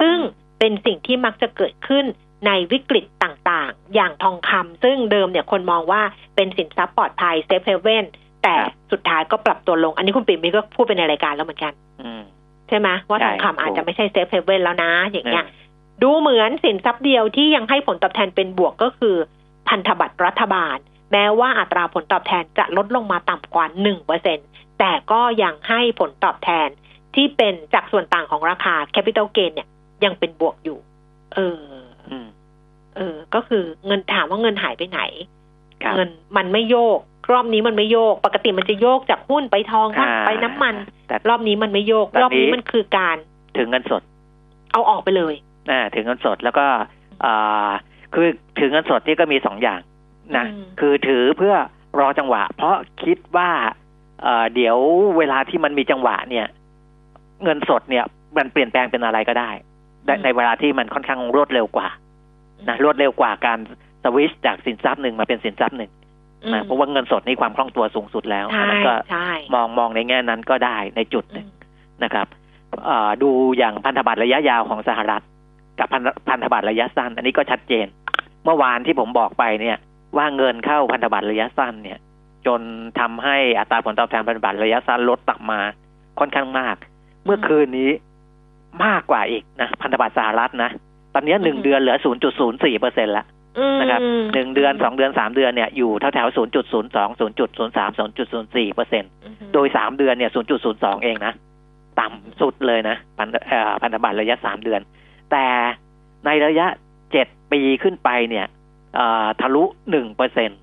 [0.00, 0.18] ซึ่ง
[0.58, 2.04] เป็นสิ่งที่มักจะเกิดขึ้น
[2.46, 3.35] ในวิกฤตต่าง
[3.72, 6.00] ๆ อย่างทองคำซึ่งเดิมเนี่ยคนมองว่า
[6.36, 8.04] เป็นสินทรัพย์ปลอดภัยเซฟเฮเว่น
[8.42, 12.22] แต่ครับสุดท้ายก็ปรับตัวลง อันนี้คุณปิ่มมีก็พูดไปในรายการแล้วเหมือนกันอืม
[12.68, 15.50] ใช่ไหมว่าใช่ทองคำอาจจะไม่ใช่ safe haven แล้วนะ ถูก อย่างเงี้ยเอ
[15.98, 19.16] อดูเหมือนสินทรัพย์เดียวที่ยังให้ผลตอบแทนเป็นบวกก็คือ
[19.68, 20.76] พันธบัตรรัฐบาล
[21.12, 24.38] แม้ว่าอัตราผลตอบแทนจะลดลงมาต่ำกว่าหนึ่งเปอร์เซ็นต์
[24.78, 26.68] แต่ก็ยังให้ผลตอบแทน
[27.14, 29.68] ที่เป็นจากส่วนต่างของราคา capital gain เนี่ย
[30.04, 30.78] ยังเป็นบวกอยู่
[31.34, 31.60] เออ
[32.10, 32.26] อืม
[32.96, 35.00] เออ ก็คือเงินถามว่าเงินหายไปไหน
[35.82, 36.98] ครับเงินมันไม่โยก
[37.32, 40.74] รอบนี้มันไม่โยก ปกติมันจะโยกจากหุ้นไปทองบ้างอ่าไปน้ำมัน
[41.08, 43.16] แต่รอบนี้มันไม่โยกแบบนี้รอบนี้มันคือการ
[43.56, 44.02] ถึงเงินสด
[44.72, 45.34] เอาออกไปเลย
[45.70, 46.66] อ่าถึงเงินสดแล้วก็
[47.24, 47.70] อ่า
[48.14, 48.26] คือ
[48.58, 49.80] ถือเงินสดนี่ก็มีสองอย่าง
[50.36, 51.54] นะอืมคือถือเพื่อ
[52.00, 53.50] รอจังหวะ เพราะคิดว่า
[54.22, 54.76] เอ่อเดี๋ยว
[55.18, 56.46] เวลาที่มันมีจังหวะเนี่ย
[57.44, 58.04] เงินสดเนี่ย
[58.36, 59.50] มันเปลี่ยนแปลงเป็นอะไรก็ได้
[60.06, 61.88] ในในเวลาที่มันค่อนข้างรวดเร็วกว่า
[62.68, 63.58] นะรวดเร็วกว่าการ
[64.04, 65.90] สวิชจากสินทรัพย์หนึ่งมาเป็นสินทรัพย์หนึ่ง
[66.44, 72.26] อืมนะเพราะว่าเงินสดนี่ความคล่องตัวสูงสุดแล้วใช่อันนั้นก็ใช่มองมองในแง่นั้นก็ได้ในจุดหอืนึ่งมนะครับ
[72.86, 75.24] เอ่อดูอย่างพันธบัตรระยะยาวของสหรัฐ
[75.78, 77.86] กับพันธพันธบัตรระยะสั้น อันนี้ก็ชัดเจน
[78.44, 79.76] เมื่อวานที่ผมบอกไปเนี่ย
[80.16, 81.98] ว่าเงินเข้าพันธบัตรระยะสั้นเนี่ย
[82.46, 82.60] จน
[83.00, 85.60] ทำให้อัตราผลตอบแทนพันธบัตรระยะสั้นลดต่ำมา
[86.18, 86.76] ค่อนข้างมาก
[87.24, 87.90] เมื่อคืนนี้
[88.84, 90.70] มากกว่าอีกนะพันธบัตรสหรัฐนะ
[91.18, 91.96] ตอนนี้หนึ่งอืมเดือนเหลือ
[92.38, 93.24] 0.04เปอร์เซ็นต์ละ
[93.58, 94.00] อืมนะครับ
[94.34, 101.32] หนึ่งเดือนสองเดือนสามเดือนเนี่ยอยู่แถวแถวศูนย์จุดศูนย์สองศูนย์จุดศูนย์สามศูนย์จุดศูนย์สี่เปอร์เซ็นตอืมโดยสามเดือนเนี่ยศูนย์จุดศูนย์สองเองนะ
[102.00, 104.80] ต่ำสุดเลยนะพันเอ่อพันธบัตรระยะสามเดือน
[105.30, 105.46] แต่
[106.26, 106.66] ในระยะ
[107.12, 108.46] เจ็ดปีขึ้นไปเนี่ย
[108.94, 110.54] เอ่อทะลุหนึ่งเปอร์เซ็นต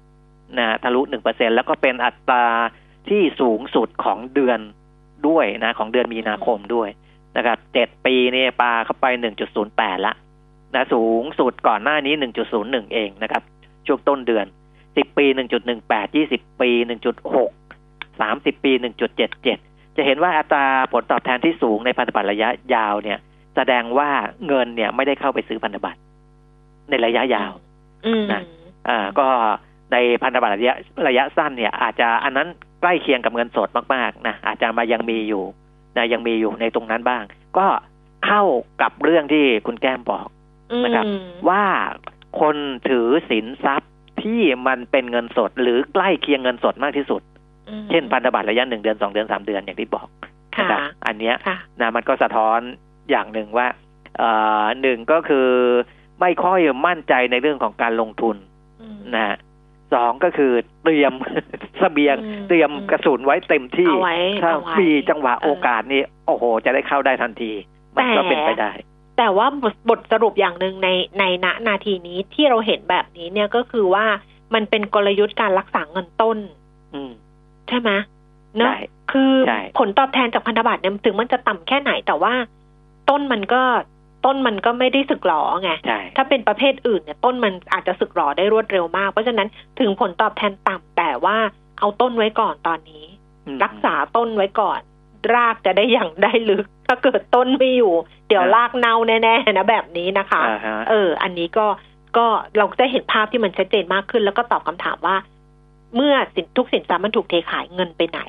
[0.58, 2.46] นะทะลุหนึ่งเปอร์เซ็นแล้วก็เป็นอัตรา
[3.10, 4.60] ที่สูงสุดของเดือน
[5.28, 6.89] ด้วยนะ ของเดือนมีนาคมด้วย
[7.38, 10.13] นะครับเจ็ดปีเนี่ยปลาเข้าไปหนึ่งจุดศูนย์แปดละ
[10.76, 12.14] นะสูงสุดก่อนหน้านี้
[12.54, 13.44] 1.01 เองนะครับ
[13.88, 14.46] ช่วงต้นเดือน
[14.82, 15.26] 10 ปี
[15.74, 16.70] 1.18 20 ปี
[17.44, 18.72] 1.6 30 ปี
[19.34, 23.20] 1.77 จะเห็นว่าอัตราผลตอบแทนที่สูงในพันธบัตรระยะยาวเนี่ย
[23.56, 24.10] แสดงว่า
[24.48, 26.00] เงินเนี่ยไม่ได้เข้าไปซื้อพันธบัตร
[26.90, 27.52] ในระยะยาว
[28.06, 28.42] อืมนะ
[28.88, 29.28] อ่าก็
[29.92, 30.76] ในพันธบัตรระยะ
[31.08, 32.48] ระยะสั้นเนี่ย อาจจะอันนั้น
[32.82, 35.44] ใกล้เคียงกับเงินสดมากๆนะอาจจะมายังมีอยู่
[35.98, 37.24] นะยังมีอยู่ในตรงนั้นบ้าง
[37.58, 37.68] ก็
[38.26, 38.44] เข้า
[38.82, 40.28] กับเรื่องที่คุณแก้มบอก
[40.84, 41.64] นะครับอืมว่า
[42.40, 42.56] คน
[42.90, 43.92] ถือสินทรัพย์
[44.24, 47.22] ที่มันเป็นเงินสด หรือใกล้เคียงเงินสดมากที่สุด
[47.70, 50.08] อืมเช่นพันธบัตรระยะหนึ่งเดือนสองเดือนสามเดือนอย่างที่บอก
[50.56, 52.60] ค่ะนะครับอันเนี้ยค่ะนะมันก็สะท้อน
[53.10, 53.68] อย่างหนึ่งว่า
[54.18, 54.30] เอ่
[54.64, 55.48] อหนึ่งก็คือ
[56.22, 58.36] ไม่ค่อยมั่นใจในเรื่องของการลงทุน
[58.82, 59.38] อืมนะฮะ
[59.94, 60.52] สองก็คือ
[60.84, 61.14] เตรียม
[61.80, 67.52] เสบียงอืมเตรียมกระสุนไว้เต็มที่เอาไว้ถ้าเอาไว้มีจังหวะเออโอกาสนี้โอ้โห จะได้เข้าได้ทันที
[67.96, 68.72] มันก็แต่เป็นไปได้
[69.17, 74.06] แต่ว่าบทบทสรุปอย่างหนึ่งในในณนาทีนี้ที่เราเห็นแบบนี้เนี่ยก็คือว่า
[74.54, 76.38] มันเป็นกลยุทธ์การรักษาเงินต้น
[76.93, 77.12] อืม
[77.67, 77.91] ใช่ไหม
[78.58, 78.78] เนอะใช่
[79.12, 82.34] คือใช่ผลตอบแทนจากพันธบัตรเนี่ยถึงมันจะต่ำแค่ไหนแต่ว่า
[83.10, 83.63] ต้นมันก็
[84.26, 89.47] ต้นมันก็ไม่ได้สึกหรอไงใช่ถ้าเป็นประเภทอื่นเนี่ย ต้นมันอาจจะสึกหรอได้รวดเร็วมาก เพราะฉะนั้น
[89.80, 91.38] ถึงผลตอบแทนต่ำแต่ว่า
[91.80, 93.06] เอาต้นไว้ก่อนตอนนี้
[93.45, 94.80] อืมรักษาต้นไว้ก่อน
[95.36, 97.94] รากจะได้อย่างได้ลึก ถ้าเกิดต้นไม่อยู่
[98.28, 101.66] เดี๋ยวอ่ารรากเน่าแน่ๆนะแบบนี้นะคะอ่าฮะเออ อันนี้ก็
[102.18, 102.26] ก็
[102.58, 105.16] เราจะเห็นภาพที่มันชัดเจนมากขึ้น แล้วก็ตอบคำถามว่า
[105.96, 108.20] เมื่อสินทุกสินทรัพย์มันถูกเทขายเงินไปไหน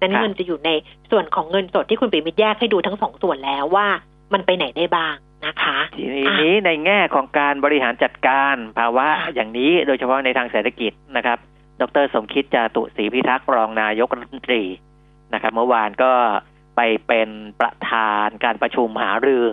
[0.00, 0.70] นั้นครับเงินจะอยู่ใน
[1.10, 3.86] ส่วนของเงินสดที่คุณปิมิตรแยกให้ดูทั้งสองส่วนแล้วว่า
[4.32, 5.14] มันไปไหนได้บ้าง
[5.46, 6.02] นะคะที
[6.42, 11.38] นี้ในแง่ของการบริหารจัดการภาวะค่ะอย่างนี้โดยเฉพาะในทางเศรษฐกิจนะครับ
[11.80, 14.62] ดรสมคิดจาตุศรีพิทักษ์รองนายกรัฐมนตรี
[15.34, 16.12] นะครับเมื่อวานก็
[16.76, 17.28] ไปเป็น
[17.60, 19.44] ประธานการประชุมหารือ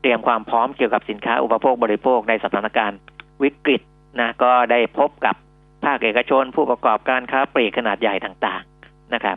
[0.00, 2.98] เตรียมความพร้อมเกี่ยวกับสินค้าอุปโภคบริโภคในสถานการณ์
[3.42, 3.80] วิกฤต
[4.20, 5.36] นะก็ได้พบกับ
[5.84, 9.36] ภาคเอกชนผู้ประกอบการค้าปลีกขนาดใหญ่ต่างๆนะครับ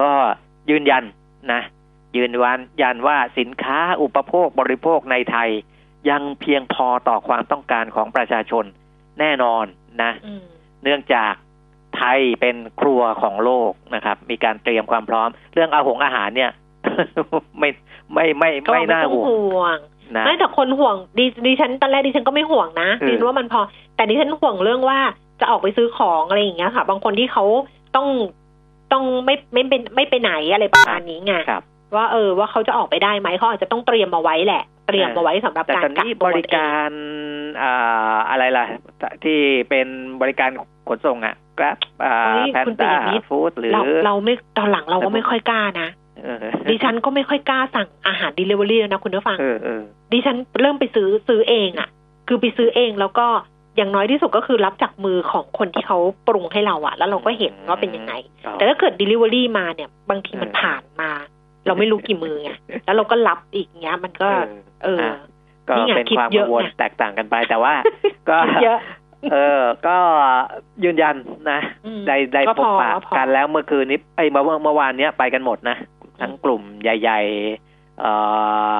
[0.00, 0.10] ก็
[0.70, 1.04] ยืนยัน
[1.52, 1.62] นะ
[2.16, 5.50] ยืนวันยันว่าสินค้าอุปโภคบริโภคในไทย
[6.10, 8.64] ยังเพียงพอต่อความต้องการของประชาชน
[9.20, 9.64] แน่นอน
[10.02, 10.42] นะอืม
[10.82, 11.32] เนื่องจาก
[11.96, 16.50] ไทยเป็นครัวของโลกนะครับ มีการเตรียมความพร้อม เรื่องอาหงอาหารเนี่ย
[17.58, 17.68] ไม่
[18.14, 19.78] ไม่ไม่ก็ไม่ไม่น่าต้องห่วงห่วง
[20.16, 23.60] นะไม่แต่คนห่วงดิดิฉันตอนแรกดิฉันก็ไม่ห่วงนะเออดิฉันว่ามันพอ
[23.96, 24.98] แต่ดิฉันห่วงเรื่องว่า
[25.40, 27.44] จะออกไปซื้อของอะไรอย่างเงี้ยค่ะ บางคนที่เขา
[27.96, 28.06] ต้อง
[28.92, 31.62] ต้องไม่ไม่เป็นไม่ไปไหนอะไรประมาณนี้ไงครับ
[31.94, 36.90] ว่าเออว่าเขาจะออกไปได้ไหมเขาอาจจะต้องเตรียมมาไว้แหละ เตรียมมาไว้สำหรับแต่การตอนกักนี้ตับวริการ
[37.62, 38.66] อ่าอะไรล่ะ
[39.24, 39.38] ที่
[39.70, 39.88] เป็น
[40.20, 40.50] บริการ
[40.90, 46.36] ขนส่งอะกราฟอ่าเฮ้ยแพนคุณปิด้ายมิตรฟู้ดหรือเราเราไม่ตอนหลังเราก็ไม่ค่อยกล้านะเออ
[46.70, 51.88] ดิฉันก็ไม่ค่อยกล้าสั่งอาหาร delivery แล้วนะคุณผู้ฟังเออเออดิฉันเริ่มไปซื้อซื้อเองอะ่ะ
[52.28, 53.26] คือไปซื้อเองแล้วก็
[53.76, 55.98] อย่างน้อยที่สุดก็คือรับจากมือของคนที่เขา
[56.28, 58.12] ปรุงให้เราอะ่ะแล้วเราก็เห็นว่าเป็นยังไง
[58.46, 61.10] อ๋อแต่ถ้าเกิด delivery มาเนี่ย บางทีมันเออผ่านมา
[61.66, 62.50] เราไม่รู้กี่มือไง
[62.84, 64.28] แล้วเราก็รับอีกเงี้ย มันก็
[64.84, 65.16] เออะ
[65.68, 67.72] ก็นี่ไงเป็นคิดความเยกัอะงวลไงแตกต่างกันไปแต่ว่า
[68.28, 68.36] ก็
[69.22, 69.96] เยอะเออ ก็
[70.84, 71.16] ยืนยัน
[71.50, 75.76] นะอืมได้ได้ก็พพบอปะก็พอกันแล้วเมื่อคืนนี้ไอ้ยเมื่อเมื่อวานเนี้ยไปกันหมดนะ
[76.20, 77.20] ทั้งกลุ่มใหญ่
[77.60, 78.12] ๆ เอ่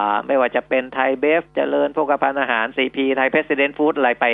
[0.08, 4.26] อ ไม่ว่าจะเป็นไทยเบฟเจริญโภคภัณฑ์อาหารซีพีไทย President Foods อะไรไป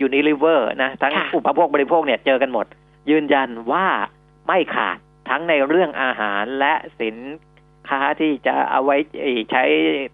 [0.00, 2.66] ยูนิลิเวอร์นะ ทั้งค่ะอุปโภคบริโภคเนี่ยเจอกันหมด
[3.10, 3.86] ยืนยันว่า
[4.46, 7.16] ไม่ขาดทั้งในเรื่องอาหารและสิน
[7.88, 8.96] ค้าที่จะเอาไว้
[9.50, 9.62] ใช้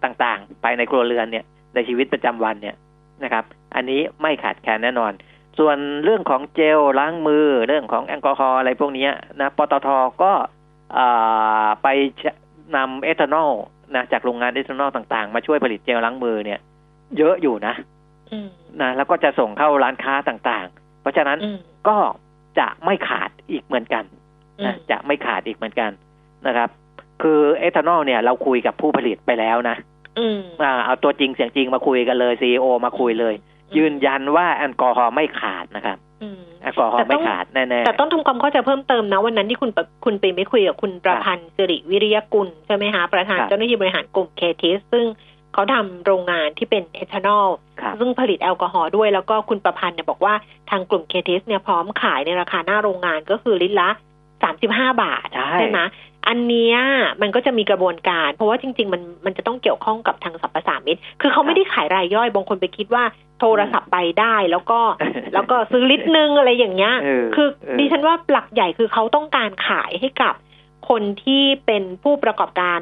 [0.03, 2.75] ต่างๆภายในครัวเรือนเนี่ยในชีวิตประจำวันเนี่ย
[3.23, 5.11] นะครับ อันนี้ไม่ขาดแคลนแน่นอน
[5.57, 9.87] ส่วนเรื่องของเจลล้างมือเรื่องของแอลกอฮอล์อะไรพวกเนี้ยนะปตท
[10.23, 10.31] ก็
[10.97, 11.87] อ่าไป
[12.75, 13.51] นำเอทานอล
[13.95, 16.59] นะจากโรงงานเอทานอลต่างๆ มาช่วยผลิตเจลล้างมือเนี่ย
[17.17, 17.73] เยอะอยู่นะ
[18.31, 18.49] อืม
[18.81, 21.97] นะแล้วก็จะส่งเข้าร้านค้าต่างๆ เพราะฉะนั้นอืมก็
[22.59, 24.03] จะไม่ขาดอีกเหมือนกัน
[24.59, 25.91] อืนะมจะไม่ขาดอีกเหมือนกัน
[26.47, 26.69] นะครับ
[27.21, 29.77] คือเอทานอลเนี่ย เราคุยกับผู้ผลิตไปแล้วนะ
[30.19, 33.33] อืมอ่าเอาตัวจริงเสียงจริงมาคุยกันเลยซีอมาคุยเลย
[33.77, 45.05] ยืนยันว่าแอลกอฮอล์ไม่ขาดนะครับอืมแอลกอฮอล์ไม่ขาดแน่ๆแต่ต้องทำความเข้าใจเพิ่มเติมนะ วันนั้นที่คุณปะคุณไปไม่คุยกับคุณประพันธ์สิริวิริยกุล ใช่ไหมคะประธานครับเจ้าหน้าที่บริหารกลุ่ม KTIS ซึ่ง
[45.53, 47.47] เขาทำโรงงานที่เป็นเอทานอล
[47.81, 50.33] ครับซึ่งผลิตแอลกอฮอล์ด้วยแล้วก็คุณประพันธ์เนี่ยบอกว่า
[50.69, 53.89] ทางกลุ่ม KTIS เนี่ยพร้อมขายในราคาหน้าโรงงานก็คือลิตรละ
[54.43, 55.79] สามสิบห้าบาทใช่ไหม
[56.27, 56.77] อันเนี้ย
[57.21, 63.03] มันก็จะมีกระบวนการ เพราะว่าจริง ๆ มันมันจะต้องเกี่ยวข้องกับทางสรรพสามิตคือเขาไม่ได้ขายรายย่อยบางคนไปคิดว่า
[63.39, 64.79] โทรศัพท์ไปได้แล้วก็
[65.33, 70.33] แล้วก็ซื้อลิตรนึงอะไรอย่างเงี้ยเออคือเออดิฉันว่าหลักใหญ่คือเขาต้องการขายให้กับ
[70.89, 72.79] คนที่เป็นผู้ประกอบการ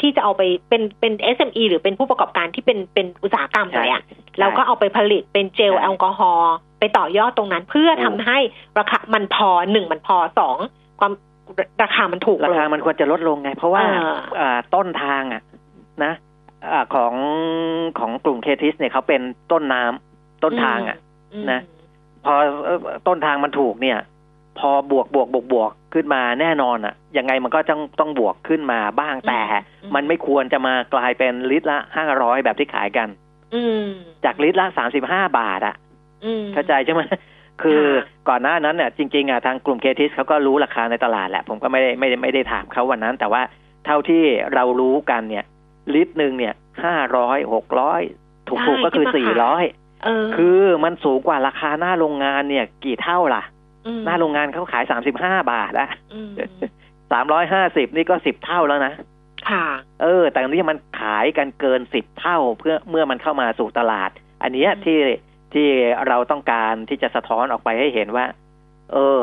[0.00, 4.02] ที่จะเอาไปเป็นเป็น SME หรือเป็นผู้ประกอบการที่เป็นเป็นอุตสาหกรรมหน่อยอะ
[4.38, 8.38] แล้วก็เอาไปผลิตเป็นเจลใช่แอลกอฮอล์ไปต่อยอดตรงนั้นเพื่อทำให้
[8.78, 10.56] ราคามันพอหนึ่งมันพอสอง
[11.00, 11.12] ความ
[11.82, 15.42] ราคามันถูกราลงคามันควรจะลดลงไง เพราะว่าอ่าอ่าต้นทางอะ
[16.04, 16.12] นะ
[16.72, 17.14] อาของ
[17.98, 19.20] ของกลุ่มเคทิสเนี่ยเขาเป็น
[19.52, 20.98] ต้นน้ำต้นทางอะ
[21.42, 21.60] มนะ
[22.24, 22.34] พอ
[22.64, 23.98] เอ่อต้นทางมันถูกเนี่ย
[24.58, 29.40] พอบวกบวกบวกบวกขึ้นมาแน่นอนอะยังไงมันก็ต้องต้องบวกขึ้นมาบ้างแต่
[29.94, 33.08] มันไม่ควรจะมากลายเป็นลิตรละห้าร้อยแบบที่ขายกัน
[33.54, 33.84] อืม
[34.24, 35.74] จากลิตรละสามสิบห้าบาทอะ
[36.24, 37.02] อืมเข้าใจใช่ไหม
[37.62, 43.42] คือค่ะก่อนหน้านั้นเนี่ยจริงๆอะทางกลุ่มเคทิสเขาก็รู้ราคาในตลาดแหละ ผมก็ไม่ได้ไม่ได้ไม่ได้ถามเขาวันนั้น แต่ว่า
[43.86, 45.44] เท่าที่เรารู้กันเนี่ย
[45.94, 48.02] ลิตรหนึ่งเนี่ยห้าร้อยหกร้อย
[48.48, 49.64] ถูกๆก็คือสี่ร้อย
[50.04, 53.42] เออคือมันสูงกว่าราคาหน้าโรงงานเนี่ย กี่เท่าล่ะ
[53.98, 56.32] มหน้าโรงงานเขาขายสามสิบห้าบาทอะอืม
[57.12, 58.92] สามร้อยห้าสิบนี่ก็สิบเท่าแล้วนะ
[59.50, 59.66] ค่ะ
[60.02, 64.10] เออ แต่อันนี้มันขายกันเกินสิบเท่าเพื่อเมื่อมันเข้ามาสู่ตลาด
[64.42, 64.96] อันเนี้ยอืมที่
[65.54, 65.68] ที่
[66.08, 68.24] เราต้องการที่จะสะท้อนออกไปให้เห็นว่า
[68.92, 69.20] เออ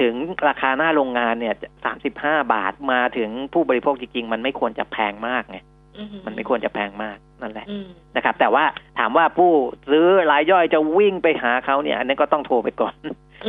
[0.00, 0.14] ถึง
[0.48, 5.58] ราคาหน้าโรงงานเนี่ยสามสิบห้าบาทมาถึงผู้บริโภคจริงๆ มันไม่ควรจะแพงมากไง
[5.98, 7.86] อืมันไม่ควรจะแพงมากนั่นแหละอืม
[8.16, 8.64] นะครับ แต่ว่า
[8.98, 9.50] ถามว่าผู้
[9.90, 13.08] ซื้อรายย่อยจะวิ่งไปหาเขาเนี่ย อันนี้ก็ต้องโทรไปก่อนอื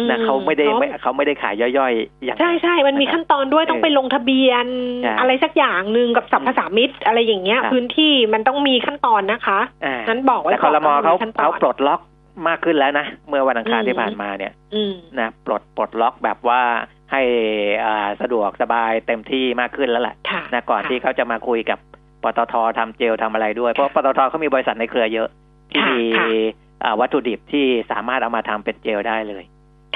[0.10, 4.66] นะเขาไม่ได้พระไม่เขาไม่ได้ขายย่อยๆอย่างใช่ใช่มันมีขั้นตอนด้วยเออต้องไปลงทะเบียน
[5.04, 12.02] ใช่อะไรสักอย่างหนึ่งกับสัมภาษามิตรอะไรอย่างเงี้ยครับพื้นที่มันต้องมีขั้นตอนนะคะอ่านั้นบอกไว้แต่คอรมอก่นเขาว่ขั้นตอนเขาปลดล็อก
[12.48, 16.62] มากขึ้นแล้วนะ เมื่อวันอังคารอืมที่ผ่านมาเนี่ยอืมนะปลดปลดล็อกแบบว่า
[17.12, 17.22] ให้
[17.86, 21.80] อ่าสะดวกสบายเต็มที่มากขึ้นแล้วแหละค่ะนะก่อนค่ะที่เขาจะมาคุยกับ
[22.24, 25.28] ปตททำเจลทำอะไรด้วย เพราะปตทเขามีบริษัทในเครือเยอะ
[25.72, 26.28] ที่ค่ะมีค่ะ
[26.84, 29.44] อ่าวัตถุดิบที่สามารถเอามาทำเป็นเจลได้เลย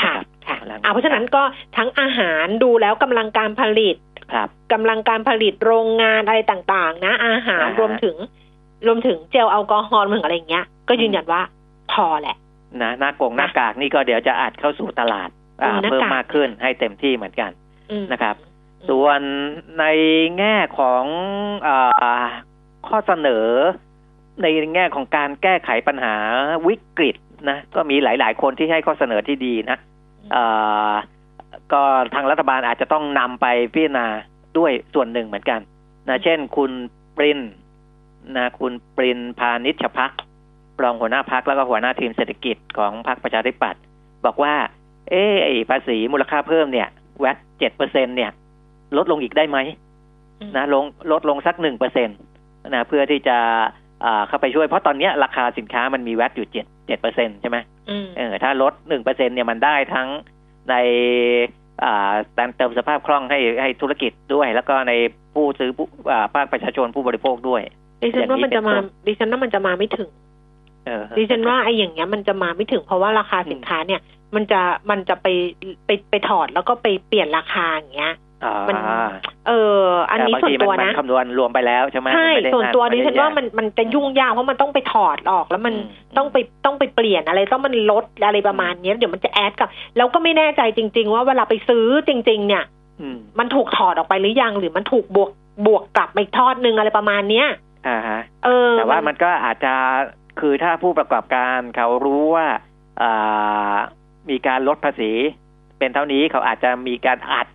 [0.04, 1.44] ค่ะครับค่ะแล้วอ่าเพราะฉะนั้นก็
[1.78, 3.96] ทั้งอาหารดูแล้วกำลังการผลิต
[4.34, 8.16] ครับกำลังการผลิตโรงงานอะไรต่างๆ นะ อาหารอ่าฮะรวมถึง
[8.88, 11.42] รวมถึงเจลแอลกอฮอล์รวมถึงอะไรอย่างเงี้ย ก็ยืนยันว่า
[11.92, 12.36] พอแหละ
[12.82, 15.30] นะหน้ากงหน้ากากนี่ก็เดี๋ยวจะอัดเข้าสู่ตลาด
[15.64, 17.52] อ่าอืมหน้ากากเพิ่มมากขึ้นให้เต็มที่เหมือนกัน
[17.92, 18.36] อืมนะครับ
[18.90, 19.22] ส่วน
[19.80, 19.86] ใน
[20.38, 21.04] แง่ของ
[21.66, 22.30] อา
[22.88, 23.48] ข้อเสนอ
[24.42, 26.16] ในแง่ของการแก้ไขปัญหา
[26.68, 27.16] วิกฤต
[27.50, 29.89] นะก็มีหลาย ๆ คนที่ให้ข้อเสนอที่ดีนะอ่า
[31.74, 34.06] ก็ทางรัฐบาลอาจจะต้องนำไปพิจารณา
[34.58, 35.60] ด้วยส่วนหนึ่งเหมือนกัน
[36.08, 36.72] นะเช่น คุณ
[37.18, 37.40] ปริน
[38.38, 40.12] นะคุณปรินพานิชพัก
[40.84, 43.82] รองหัวหน้าพักแล้วก็หัวหน้าทีมเศรษฐกิจของพรรคประชาธิปัตย์
[44.26, 44.56] บอกว่า
[45.10, 45.16] เอ
[45.54, 46.88] อภาษีมูลค่าเพิ่มเนี่ย
[47.20, 48.32] แวดเจ็ดเปอร์เซ็นเนี่ย
[48.98, 49.58] ลดลงอีกได้ไหม
[50.56, 52.14] นะลงลดลงสักหนึ่งเปอร์เซ็นต
[52.70, 53.38] นะเพื่อที่จะ
[54.28, 57.58] เข้าไปช่วยเพราะตอนเนี้ยราคาสินค้ามันมีแวดอยู่เจ็ดเจ็ดเปอร์เซ็นใช่ไหม
[57.90, 60.08] อืมเออถ้าลดหนึ่งเปอร์เซ็นเนี่ยมันได้ทั้ง
[60.70, 60.76] ใน
[61.84, 64.94] อ่าการเติมสภาพคล่องให้ให้ธุรกิจด้วย แล้วก็ใน
[65.34, 67.62] ผู้ซื้อผู้อ่าภาคประชาชนผู้บริโภคด้วย
[68.02, 70.10] ดิฉันว่ามันจะมาอย่างนี้เป็นต้นดิฉันว่ามันจะมาไม่ถึง
[70.86, 74.02] เออดิฉันว่าไอ้อย่างเงี้ยมันจะมาไม่ถึงเพราะว่าราคาสินค้าเนี่ย
[74.36, 75.28] มันจะมันจะไป
[75.86, 78.29] ไปไปถอดแล้วก็ไปเปลี่ยนราคาอย่างเงี้ยอ่า
[78.70, 78.76] มัน
[79.48, 85.80] เออ อันนี้แต่บางส่วนทีตัวมันะคำนวณรวมไปแล้วใช่ไหมใช่ไม่ได้ส่วนตัวไม่ดิได้ฉันว่าแยกมันมันจะยุ่งยากเพราะมันต้องไปถอดออก แล้วมันอื
[86.14, 92.64] มต้องไปต้องไปเปลี่ยนอะไรต้องมันลดอะไรประมาณเนี้ยเดี๋ยวมันจะแอดกับแล้วก็ไม่แน่ใจจริง ๆ ว่าเวลาไปซื้อจริง ๆ เนี่ย
[93.02, 95.30] อืมมันถูกถอดออกไปหรือยังหรือมันถูกบวก
[95.68, 97.48] บวกกลับมาอีกทอดนึงอะไรประมาณเนี้ย
[97.88, 99.74] อ่าฮะเออ แต่ว่ามันก็อาจจะ
[100.40, 102.48] คือถ้าผู้ประกอบการเขารู้ว่า
[103.02, 103.76] อ่า
[104.30, 105.12] มีการลดภาษี
[105.80, 107.48] เป็นเท่านี้เขาอาจจะมีการอัด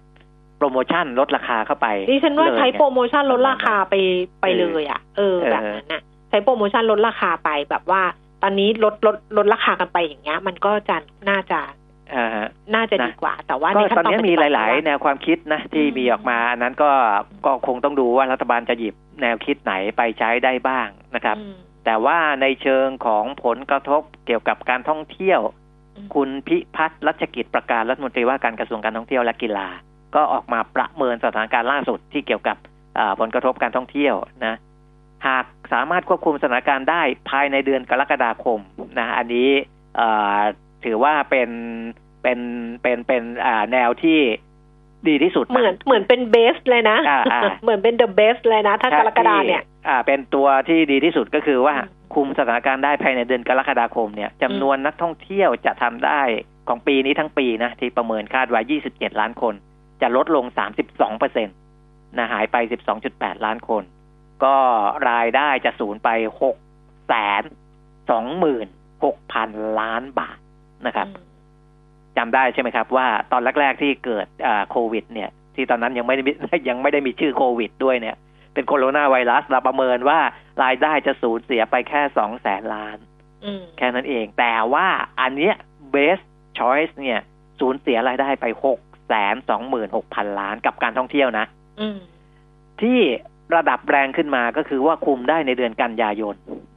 [0.58, 3.94] โปรโมชั่นลดราคาเข้าไปดิฉันว่าเลยใช้ไงโปรโมชั่นลดราคาไป
[4.40, 8.02] ไปเลยอะ เออเออแบบนั้นน่ะใช้โปรโมชั่นลดราคาไปแบบว่า
[8.42, 10.96] ตอนนี้ลดลดลดราคากันไปอย่างเงี้ย มันก็จะ
[11.28, 11.60] น่าจะ
[12.14, 16.90] อ่าฮะน่าจะนะดีกว่า แต่ว่าก็ในขั้ตอนนตอนนี้ปฏิมีบัติหลาย ๆ แนวความคิดนะที่อืมมีออกมาอันนั้นก็
[17.46, 25.40] ก็คงต้องดูว่ารัฐบาลจะหยิบแนวคิดไหนไปใช้ได้บ้างนะครับอืมแต่ว่าในเชิงของผลกระทบเกี่ยวกับการท่องเที่ยว
[25.96, 29.68] อืมคุณพิพัฒน์รัชกิจประการรัฐมนตรีว่าการกระทรวงการท่องเที่ยวและกีฬา
[30.14, 32.57] ก็ออกมาประเมินสถานการณ์ล่าสุดที่เกี่ยวกับ
[32.98, 34.14] อ่าผลกระทบการท่องเที่ยว
[34.46, 34.55] นะ
[35.27, 38.61] หากสามารถควบคุมสถานการณ์ได้ภายในเดือนกรกฎาคม
[38.98, 39.48] นะอันนี้
[40.00, 40.40] อ่า
[40.85, 41.50] ถือว่าเป็น
[42.22, 42.38] เป็น
[42.83, 44.20] เป็นเป็นอ่าแนวที่
[45.09, 56.21] ดีที่สุดะเหมือนเหมือนเป็นเบสเลยนะอ่าอ่าเหมือนเป็นเดอะเบสเลยนะ ถ้ากรกฎาเนี่ยที่อ่า เป็นตัวที่ดีที่สุดก็คือว่าอืมคุมสถานการณ์ได้ภายในเดือนกรกฎาคมเนี่ยจำนวนนักท่องเที่ยวจะทำได้
[56.69, 58.60] ของปีนี้ทั้งปีนะที่ประเมินคาดไว้
[58.90, 59.54] 27 ล้านคน
[60.02, 60.44] จะลดลง
[60.78, 61.52] 32เปอร์เซ็นต
[62.16, 62.56] นะหายไป
[63.00, 63.82] 12.8 ล้านคน
[64.44, 64.56] ก็
[65.10, 66.08] รายได้จะสูญไป
[66.60, 67.42] 6 แสน
[68.56, 70.38] 26พันล้านบาท
[70.86, 71.08] นะครับ
[72.16, 76.32] จำได้ใช่ไหมครับ ว่าตอนแรก ๆ ที่เกิดอ่าโควิด เนี่ย ที่ตอนนั้นยังไม่ได้มี
[76.68, 78.16] ยังไม่ได้มีชื่อโควิด ด้วยเนี่ย
[78.54, 80.20] เป็นโคโรนาไวรัสเราประเมินว่า
[80.62, 82.98] รายได้จะสูญเสียไปแค่สองแสนล้าน
[83.44, 84.86] อืมแค่นั้นเอง แต่ว่า
[85.20, 85.54] อันเนี้ย
[85.94, 86.24] best
[86.58, 87.20] choice เนี่ย
[87.60, 91.46] สูญเสียรายได้ไปหก แสนสองหมื่นหกพันล้านกับการท่องเที่ยวนะ
[91.81, 91.98] อืม
[92.83, 93.00] ที่
[93.57, 96.35] ระดับแรงขึ้นมาก็คือว่าคุมได้ในเดือนกันยายน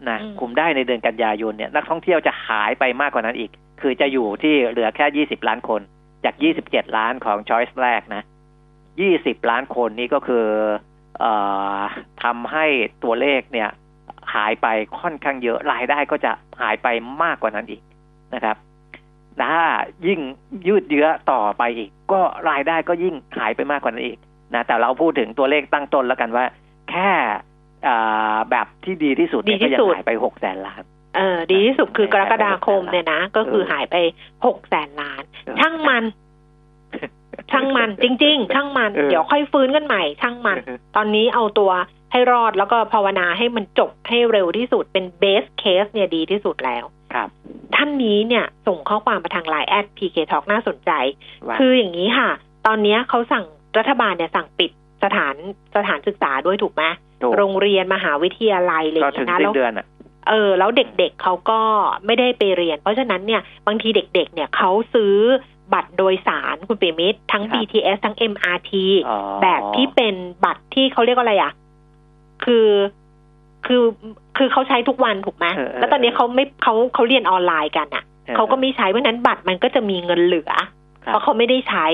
[0.10, 3.52] นะอืมคุมได้ในเดือนกันยายนเนี่ย นักท่องเที่ยวจะหายไปมากกว่านั้นอีก
[3.82, 5.82] คือจะอยู่ที่เหลือแค่ยี่สิบล้านคน
[6.26, 8.24] จากยี่สิบเจ็ดล้านของ choice แรกนะ
[9.02, 10.46] ยี่สิบล้านคนนี่ก็คือ
[11.20, 11.34] เอ่
[11.78, 11.80] อ
[12.24, 12.66] ทำให้
[13.04, 13.70] ตัวเลขเนี่ย
[14.34, 14.68] หายไป
[15.00, 16.88] ค่อนข้างเยอะรายได้ก็จะหายไป
[17.24, 17.82] มากกว่านั้นอีก
[18.34, 18.58] นะครับ
[19.42, 19.62] ถ้า
[20.08, 20.20] ยิ่ง
[20.68, 24.18] ยืดเยื้อต่อไปอีก ก็รายได้ก็ยิ่งหายไปมากกว่านั้นอีก
[24.53, 26.45] นะแต่เราพูดถึงตัวเลขตั้งต้นแล้วกันว่า
[26.91, 27.10] แค่
[27.88, 30.84] อ่าแบบที่ดีที่สุดเนี่ยดีที่ก็ยังสุดหายไปหกแสนล้าน
[31.16, 33.95] เออดีที่สุดคือกรกฎาคมเนี่ยนะ ก็คือเออหายไป
[34.45, 35.24] หกแสนล้าน
[35.60, 36.03] ช่างมัน
[37.51, 40.58] ช่างมันจริง ๆ ช่างมันเออเดี๋ยวค่อยฟื้นกันใหม่ ช่างมัน
[40.95, 41.72] ตอนนี้เอาตัว
[42.12, 46.84] ให้รอดแล้วก็ภาวนาให้มันจบให้เร็วที่สุดเป็น best case เนี่ยดีที่สุดแล้ว
[47.14, 47.30] ครับ
[47.76, 50.91] ท่านนี้เนี่ยส่งข้อความมาทางไลน์แอด PK Talk น่าสนใจ
[51.47, 52.30] ว่าคืออย่างนี้ค่ะ
[52.68, 53.45] ตอนเนี้ยเขาสั่ง
[53.78, 54.72] รัฐบาลเนี่ยสั่งปิด
[55.03, 55.36] สถาน
[55.76, 56.84] สถานศึกษาด้วยถูกไหม
[57.22, 59.86] ถูกโรงเรียนมหาวิทยาลัยอะไรอก็ย่างเงี้ยนะแล้วสิ้นเดือนอะ
[60.30, 61.60] เออแล้วเด็กๆเขาก็
[62.05, 65.16] ไม่ได้ไปเรียน เพราะฉะนั้นเนี่ยบางทีเด็กๆ เนี่ยเขาซื้อ
[65.74, 68.72] บัตรโดยสารคุณเปรมิตรทั้งครับ BTS ทั้ง MRT
[69.08, 71.51] อ๋อแบบที่เป็นบัตรที่เขาเรียกว่าอะไรอะ
[72.45, 72.68] คือ
[73.66, 73.84] คือ
[74.38, 80.51] คือเขาใช้ทุกวันถูกไหมเออเออแล้วตอนนี้เขาไม่เขาเขาเรียนออนไลน์กันอะออเขาก็ไม่ใช้เพราะฉะนั้นบัตรมันก็จะมีเงินเหลือ
[81.05, 81.86] ครับเพราะเขาไม่ได้ใช้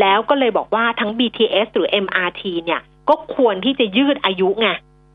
[0.00, 4.68] แล้วก็เลยบอกว่าทั้ง BTS หรือ MRT เนี่ย ก็ควรที่จะยืดอายุไง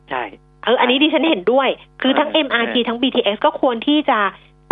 [0.10, 0.24] ใช่
[0.66, 1.68] เอออันนี้ดิฉันเห็นด้วย
[2.01, 4.20] คือทั้งเออ MRT เออทั้ง BTS ก็ควรที่จะ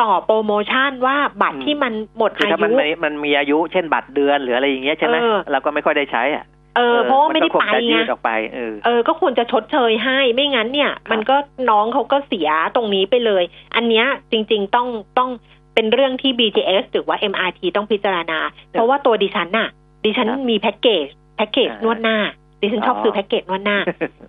[0.01, 6.43] ต่อโปรโมชั่นว่าบัตรอืมที่มันหมดคืออาถ้ามันยุไม่มันมีอายุเช่นบัตรเดือนหรืออะไรอย่างเงี้ยใช่ไหมเออเราก็ไม่ค่อยได้ใช้อะ
[6.75, 11.35] เออเพราะว่าไม่ได้นก็คไปงจะยืไงดออกไปเออเออ ก็ควรจะชดเชยให้ไม่งั้นเนี่ย มันก็
[11.69, 13.43] น้องเขาก็เสียตรงนี้ไปเลย
[13.75, 15.29] อันเนี้ยจริง ๆต้องต้อง
[15.73, 18.39] เป็นเรื่องที่ BTS หรือว่า MRT ต้องพิจารณา
[18.71, 19.69] เพราะว่าตัวดิฉันน่ะ
[20.05, 21.07] ดิฉันครับมีแพ็กเกจ
[21.37, 22.17] แพ็กเกจอ่านวดหน้า
[22.61, 23.77] ดิฉันชอบอ๋อซื้อแพ็กเกจนวดหน้า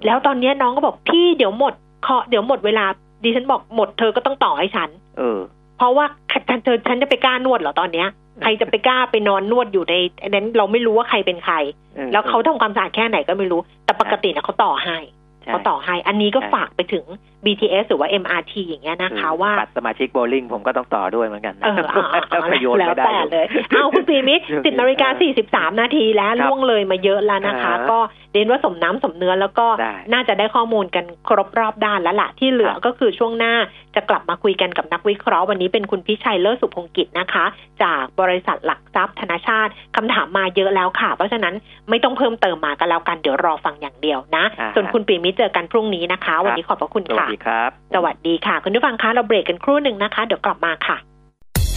[0.07, 2.85] แล้วตอนเนี้ยน้องก็บอกพี่เดี๋ยวหมดเคาะเดี๋ยวหมดเวลา
[3.25, 4.89] ดิฉันบอกหมดเธอก็ต้องต่อให้ฉัน
[5.19, 5.39] เออ
[5.79, 6.05] เพราะว่า
[6.49, 8.09] ฉันเธอฉันจะไปกล้านวดเหรอตอนเนี้ย
[8.43, 11.55] ใครจะไปกล้าไปนอนนวดอยู่ในอันนั้นเราไม่รู้ว่าใครเป็นใคร
[11.97, 14.97] ออแล้วเขาทำความสะอาดแค่ไหนก็ไม่รู้ แต่ปกตินะเขาต่อให้
[15.43, 17.05] ใช่เขาต่อให้ อันนี้ก็ใช่ฝากไปถึง
[17.47, 27.99] BTS หรือว่า MRT อย่างเงี้ยนะคะออว่าบัตรสมาชิกโบว์ลิ่งผมก็ต้องต่อด้วยเหมือนกันนะเอออ่าอ่าประโยชน์แล้วไม่ได้แต่เลยเอาคุณปีมิตรโอเคสิบนาฬิกาสี่สิบสามนาทีแล้วครับล่วงเลยมาเยอะแล้วนะคะอ่าฮะก็
[28.33, 33.55] เรียนว่าสมน้ำสมเนื้อแล้วก็ได้น่าจะได้ข้อมูลกันครบรอบด้านแล้วล่ะ ที่เหลือครับก็คือช่วงหน้า
[33.95, 37.45] จะกลับมาคุยกันกับนักวิเคราะห์วันนี้เป็นคุณพิชัยเลิศสุพงกิจนะคะ
[37.83, 41.55] จากบริษัทหลักทรัพย์ธนาชาติคำถามมาเยอะแล้วค่ะ เพราะฉะนั้น
[41.91, 50.97] ไม่ต้องเพิ่มเติมมากันแล้วกันเดี๋ยวรอฟังอย่างเดียวนะอ่าฮะส่วนคุณปีมิตรเจอกันพรุ่งนี้นะคะ วันนี้ขอบพระคุณสวัสค่ะดีครับ สวัสดีค่ะ คุณผู้ฟังคะเราเบรกกันครู่หนึ่งนะคะ เดี๋ยวกลับมาค่ะ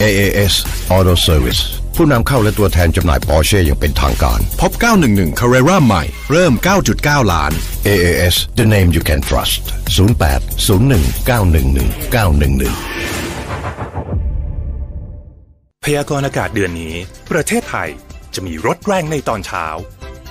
[0.02, 0.54] AAS
[0.96, 1.60] Auto Service
[1.96, 4.72] ผู้นำเข้าและตัวแทนจำหน่าย Porsche อย่างเป็นทางการ พบ
[5.06, 6.52] 911 Carrera ใหม่ เริ่ม
[6.92, 7.52] 9.9 ล้าน
[7.86, 9.62] AAS the name you can trust
[10.22, 12.74] 08 01 911 911
[15.84, 16.94] พยากรณ์อากาศเดือนนี้
[17.30, 17.88] ประเทศไทย
[18.34, 19.66] จะมีรถแรงในตอนเช้า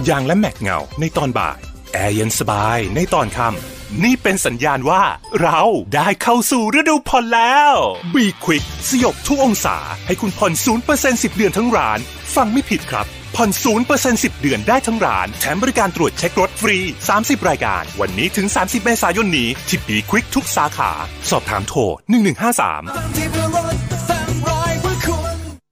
[0.10, 1.60] ยางและแม็กเงาในตอนบ่าย
[1.94, 5.04] แอร์เย็นสบายในตอนค่ำ นี่เป็นสัญญาณว่า
[5.42, 5.62] เรา
[5.96, 7.74] ได้เข้าสู่ฤดูผ่อนแล้ว
[8.14, 9.78] Be Quick สยบทุกองศา
[10.08, 10.52] ให้คุณผ่อน
[10.88, 12.00] 0% 10 เดือนทั้งร้าน
[12.36, 13.50] ฟังไม่ผิดครับ ผ่อน
[13.90, 16.78] 0% 10 เดือนได้ทั้งร้าน แถมบริการตรวจเช็ครถฟรี
[17.14, 20.92] 30 รายการ วันนี้ถึง 30 เมษายนนี้ที่ Be Quick ทุกสาขา
[21.30, 21.92] สอบถามโทร 1153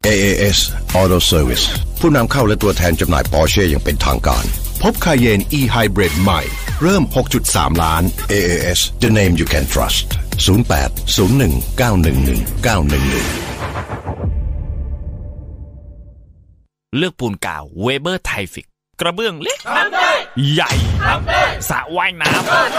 [0.07, 0.59] AAS
[0.99, 1.65] Auto Service
[1.99, 4.45] ผู้นำเข้าและตัวแทนจำหน่าย Porsche อย่างเป็นทางการ
[4.81, 6.41] พบคาเยน e hybrid ใหม่
[6.81, 7.03] เริ่ม
[7.43, 10.07] 6.3 ล้าน AAS the name you can trust
[10.47, 13.45] 08 01 911 911
[16.97, 18.67] เลือกปูนกาวเวเบอร์ไทฟิก
[19.01, 19.59] กระเบื้องเล็ก
[20.53, 20.71] ใหญ่
[21.69, 22.31] สระว่ายน้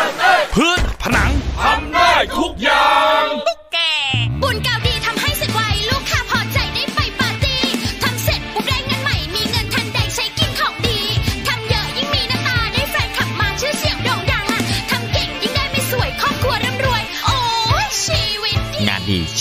[0.03, 1.31] ำพื้นผนัง
[1.61, 3.25] ทำได้ทุกอย่าง
[3.73, 3.79] แก
[4.43, 4.96] บุญกาวดี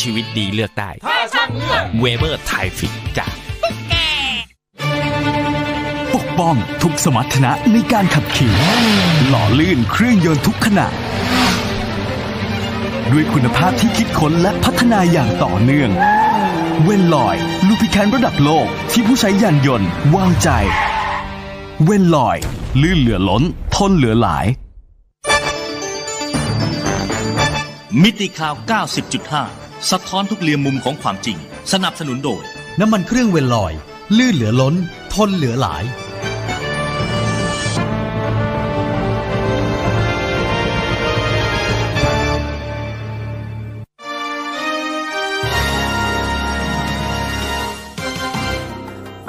[0.06, 3.34] ชีวิตดีเลือกได้ ถ้าช่างเลือกเวเบอร์ไทฟิกจาก
[6.14, 8.54] ปกป้องทุกสมรรถนะในการขับขี่
[9.28, 10.88] หล่อลื่นเครื่องยนต์ทุกขณะ
[13.12, 15.90] ด้วยคุณภาพที่คิดค้นและพัฒนาอย่างต่อเนื่อง
[16.84, 17.36] เวนลอย
[17.68, 20.50] ลูพิแคนระดับโลกที่ผู้ใช้ยานยนต์วางใจ
[21.84, 22.38] เวนลอย
[22.82, 23.44] ลื่นเหลือล้น
[23.76, 24.46] ทนเหลือหลาย
[28.02, 31.38] มิติข่าว 90.5 สะท้อนทุกเรียมมุมของความจริง
[31.72, 32.44] สนับสนุนโดย
[32.80, 33.74] น้ำมันเครื่องเวลลอย
[34.18, 34.76] ลื่นเหลือล้น
[35.14, 35.84] ทนเหลือหลาย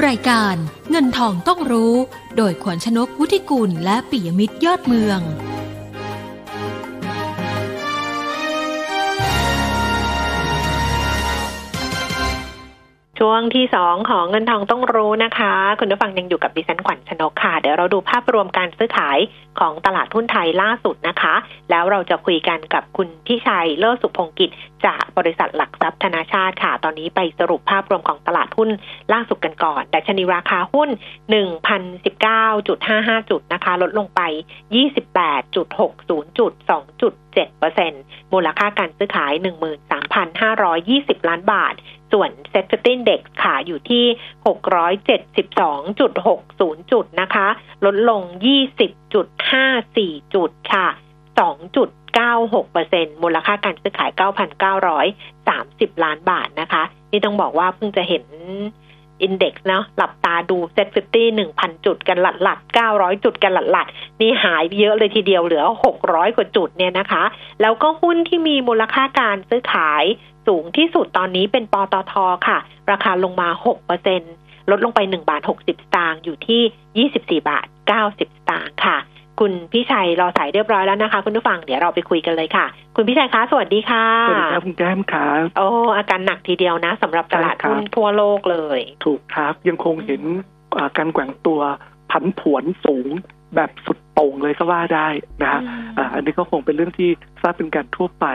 [0.06, 0.56] รายการ
[0.90, 1.94] เงินทองต้องรู้
[2.36, 5.20] โดยขวัญชนกวุฒิกุลและปิยมิตรยอดเมือง
[13.28, 19.18] ช่วงที่สองของเงินทองต้องรู้นะคะ คุณผู้ฟังยังอยู่กับดิฉันขวัญชนกค่ะ เดี๋ยวเราดูภาพรวมการซื้อขาย
[19.60, 21.34] ของตลาดหุ้นไทยล่าสุดนะคะ
[21.70, 24.50] แล้วเราจะคุยกันกับคุณพี่ชัยเลิศสุพงกิจ
[24.86, 28.70] จากบริษัทหลักทรัพย์ธนาชาติค่ะ ตอนนี้ไปสรุปภาพรวมของตลาดหุ้น
[29.12, 30.88] ล่าสุดกันก่อนดัชนีราคาหุ้น
[31.34, 34.20] 1,019.55 จุดนะคะ ลดลงไป
[35.26, 39.32] 28.60 จุด 2.7%มูลค่าการซื้อขาย
[40.10, 41.74] 13,520 ล้านบาท
[42.12, 44.04] ส่วน SET Fifty Index ค่ะอยู่ที่
[44.46, 47.48] 672.60 จุดนะคะ
[47.84, 48.22] ลดลง
[49.08, 50.86] 20.54 จุดค่ะ
[51.40, 54.10] 2.96%มูลค่าการซื้อขาย
[54.92, 58.24] 9,930 ล้านบาทนะคะ นี่ต้องบอกว่าเพิ่งจะเห็น
[59.22, 63.86] index เนาะหลับตาดู SET Fifty หนึ่งพันจุดกันหลัดหลัดเก้าร้อยจุดกันหลัดหลัด
[64.20, 67.24] นี่หายเยอะเลยทีเดียวเหลือหกร้อยกว่าจุดเนี่ยนะคะ
[67.60, 70.04] แล้วก็หุ้นที่มีมูลค่าการซื้อขาย
[70.46, 72.14] สูงที่สุดตอนนี้เป็นปตท
[72.48, 72.58] ค่ะ
[72.90, 74.22] ราคาลงมาหกเปอร์เซ็น
[74.70, 76.62] ลดลงไปหนึ่งบาทหกสิบสตางค์อยู่ที่
[76.98, 78.98] ยี่สิบสี่บาทเก้าสิบสตางค์ค่ะ
[79.40, 82.66] คุณพี่ชัยรอสายเรียบร้อยแล้วนะคะ คุณผู้ฟังเดี๋ยวเราไปคุยกันเลยค่ะ
[82.96, 90.22] คุณพี่ชัยคะ สวัสดีค่ะ สวัสดีครับคุณแก้มครับโอ้อาการหนักทีเดียวนะสำหรับตลาดหุ้นทั่วโลกเลย ถูกครับยังคงเห็น
[90.76, 91.60] อ่าการแกว่งตัว
[92.10, 93.08] ผันผวนสูง
[93.56, 95.08] แบบสุดโต่งเลยก็ว่าได้
[95.42, 95.60] นะฮะ
[95.98, 97.10] อ่าอันนี้ก็คงเป็นเรื่องที่
[97.42, 98.26] ทราบเป็นการทั่วไป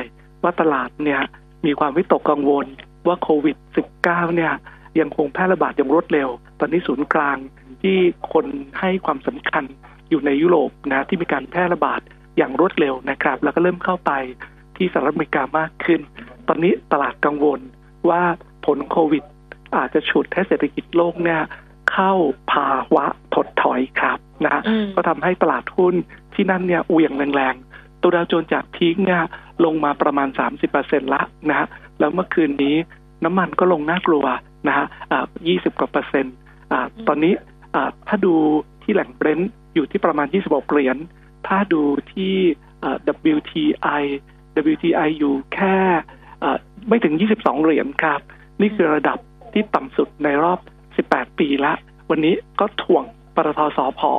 [0.44, 1.22] ว่าตลาดเนี่ย
[1.66, 2.66] มีความวิตกกังวล
[3.08, 3.58] ว่าโควิด
[3.96, 4.54] -19 เนี่ย
[5.00, 7.38] ยังคงแพร่ระบาดอย่างรวดเร็ว ตอนนี้ศูนย์กลาง
[7.82, 7.98] ที่
[8.32, 8.46] คน
[8.80, 9.64] ให้ความสำคัญ
[10.10, 12.02] อยู่ในยุโรปนะที่มีการแพร่ระบาด
[12.38, 14.12] อย่างรวดเร็วนะครับ แล้วก็เริ่มเข้าไป
[14.76, 16.00] ที่สหรัฐอเมริกามากขึ้น
[16.48, 17.60] ตอนนี้ตลาดกังวล
[18.10, 18.22] ว่า
[18.66, 19.24] ผลโควิด
[19.76, 21.42] อาจจะฉุดให้เศรษฐกิจโลกเนี่ย
[21.92, 22.14] เข้า
[22.52, 23.06] ภาวะ
[23.36, 25.96] ถดถอยครับนะฮะอืมก็ทำให้ตลาดหุ้น
[26.34, 29.22] ที่นั่นเนี่ยเหวี่ยงแรงๆตัวดาวโจนส์จากพีคเนี่ย
[29.66, 30.28] ลงมาประมาณ
[30.72, 31.68] 30%ละนะฮะ
[32.00, 32.76] แล้วเมื่อคืนนี้
[33.24, 34.26] น้ำมันก็ลงน่ากลัว
[34.68, 36.36] นะฮะอ่า20กว่าเปอร์เซ็นต์
[37.08, 37.34] ตอนนี้
[38.08, 38.34] ถ้าดู
[38.84, 40.98] ที่แหล่งเบรนท์อยู่ที่ประมาณ 26 เหรียญ
[41.48, 41.82] ถ้าดู
[42.14, 42.34] ที่
[43.36, 44.04] WTI
[44.74, 45.76] WTI อยู่แค่
[46.88, 48.22] ไม่ถึง 22 เหรียญครับ
[48.62, 49.18] นี่คือระดับ
[49.54, 50.60] ที่ต่ำสุดในรอบ
[51.12, 51.74] 18 ปีละ
[52.10, 53.04] วันนี้ก็ถ่วง
[53.36, 54.12] ปตทสอพอ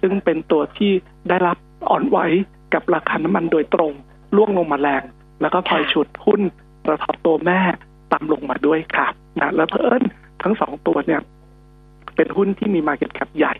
[0.00, 0.92] ซึ่งเป็นตัวที่
[1.28, 1.56] ได้รับ
[1.90, 2.18] อ่อนไหว
[2.74, 3.92] กับราคาน้ำมันโดยตรง
[4.36, 5.02] ล่วงลงมาแรง
[5.40, 6.40] แล้วก็คอยฉุดหุ้น
[6.84, 7.60] ปตทตัวแม่
[8.12, 10.02] ต่ำลงมาด้วยครับนะแล้วเพิ่น
[10.42, 11.20] ทั้งสองตัวเนี่ย
[12.16, 13.54] เป็นหุ้นที่มี Market Cap ใหญ่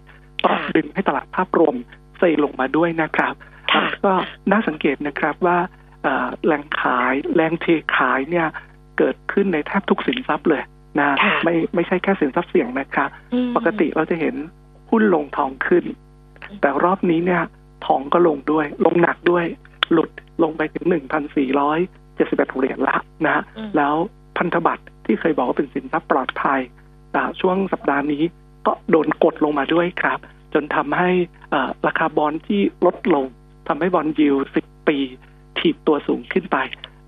[0.45, 1.75] ก็ดึงให้ตลาดภาพรวม
[2.19, 3.35] เซลงมาด้วยนะครับ
[3.73, 4.13] ค่ะก็
[4.51, 5.59] น่าสังเกตนะครับว่า
[6.03, 7.67] เอ่อแรงขายแรงเท
[7.97, 8.47] ขายเนี่ย
[8.99, 10.63] เกิดขึ้นในแทบทุกสินทรัพย์เลย
[10.99, 14.35] นะค่ะไม่ไม่ใช่แค่สินทรัพย์เสี่ยงนะครับอืมปกติเราจะเห็น
[14.91, 15.85] หุ้นลงทองขึ้น
[16.61, 17.43] แต่รอบนี้เนี่ย
[17.87, 19.45] ทองก็ลงด้วย ลงหนักด้วย
[19.93, 20.11] หลุด
[20.43, 21.79] ลงไปถึงหนึ่งพันสี่ร้อย
[22.17, 23.95] เจ็ดสิบเอ็ดเหรียญละนะฮะอืมแล้ว
[24.39, 26.61] พันธบัตรที่เคยบอกว่าเป็นสินทรัพย์ปลอดภัย
[27.15, 28.23] อ่าช่วงสัปดาห์นี้
[28.67, 30.19] ก็โดนกดลงมาด้วยครับ
[30.55, 31.11] จนทำให้
[31.53, 33.27] อ่าราคาบอลที่ลดลง
[33.69, 34.99] ทำให้บอลยิวสิบปี
[35.59, 36.57] ถีบตัวสูงขึ้นไป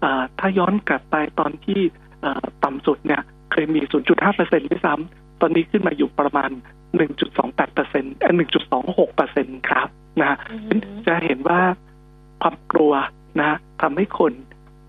[0.05, 1.81] อ่าถ้าย้อนกลับไปตอนที่
[2.24, 3.22] อ่าต่ำสุดเนี่ย
[3.53, 6.51] เคยมี 0.5เปอร์เซ็นต์ด้วยซ้ำตอนนี้ขึ้นมาอยู่ประมาณ
[7.12, 8.35] 1.28เปอร์เซ็นต์เอ่อ
[8.74, 9.89] 1.26เปอร์เซ็นต์ครับ
[10.20, 11.61] นะฮะอืมจะเห็นว่า
[12.43, 12.93] ความกลัว
[13.39, 14.33] นะทำให้คน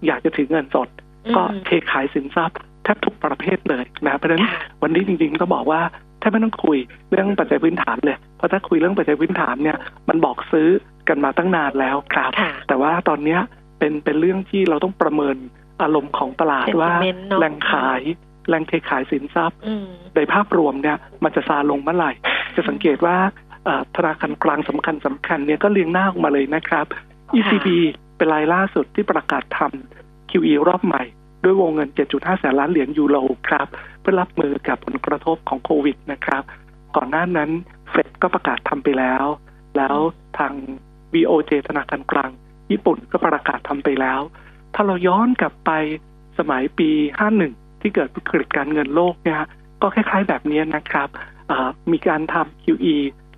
[0.05, 0.89] อยากจะถือเงินสด
[1.35, 5.81] ก็เทขายสินทรัพย์แทบทุกประเภทเลยนะเพราะฉะนั้นค่ะวันนี้จริงๆต้องบอกว่า
[6.19, 6.77] แทบไม่ต้องคุย
[7.09, 9.77] เรื่องปัจจัยพื้นฐานเลย เพราะถ้าคุยเรื่องปัจจัยพื้นฐานเนี่ย
[10.09, 10.67] มันบอกซื้อ
[11.07, 13.39] กันมาตั้งนานแล้วครับค่ะแต่ว่าตอนเนี้ย
[13.79, 15.35] เป็นเป็นเรื่องที่เราต้องประเมิน
[15.81, 18.01] อารมณ์ของตลาดว่า Sentiment เนอะแรงขาย
[18.49, 19.85] แรงเทขายสินทรัพย์อืม
[20.15, 22.11] ในภาพรวมเนี่ยมันจะซาลงเมื่อไหร่
[22.55, 23.15] จะสังเกตว่า
[23.65, 26.85] เอ่อธนาคารกลางสำคัญสำคัญเนี่ยก็เรียงหน้าออกมาเลยนะครับ
[27.37, 27.67] ECB
[28.21, 31.03] เป็นรายล่าสุดที่ประกาศทำ QE รอบใหม่
[31.43, 33.17] ด้วยวงเงิน 7.5 แสนล้านเหรียญยูโร
[33.47, 33.67] ครับ
[33.99, 36.43] เพื่อรับมือกับผลกระทบของโควิดนะครับ
[36.95, 37.49] ก่อนหน้านั้น
[37.89, 39.25] เฟดก็ประกาศทำไปแล้ว
[39.77, 39.95] แล้ว
[40.37, 40.53] ทาง
[41.13, 42.31] BOJ ธนาคารกลาง
[42.71, 44.19] ญี่ปุ่นก็ประกาศทำไปแล้ว
[44.73, 45.71] ถ้าเราย้อนกลับไป
[46.39, 46.89] สมัยปี
[47.37, 49.41] 51 ที่เกิดวิกฤตการเงินโลกเนี่ย
[49.81, 51.09] ก็คล้ายๆแบบนี้นะครับ
[51.91, 52.95] มีการทำ QE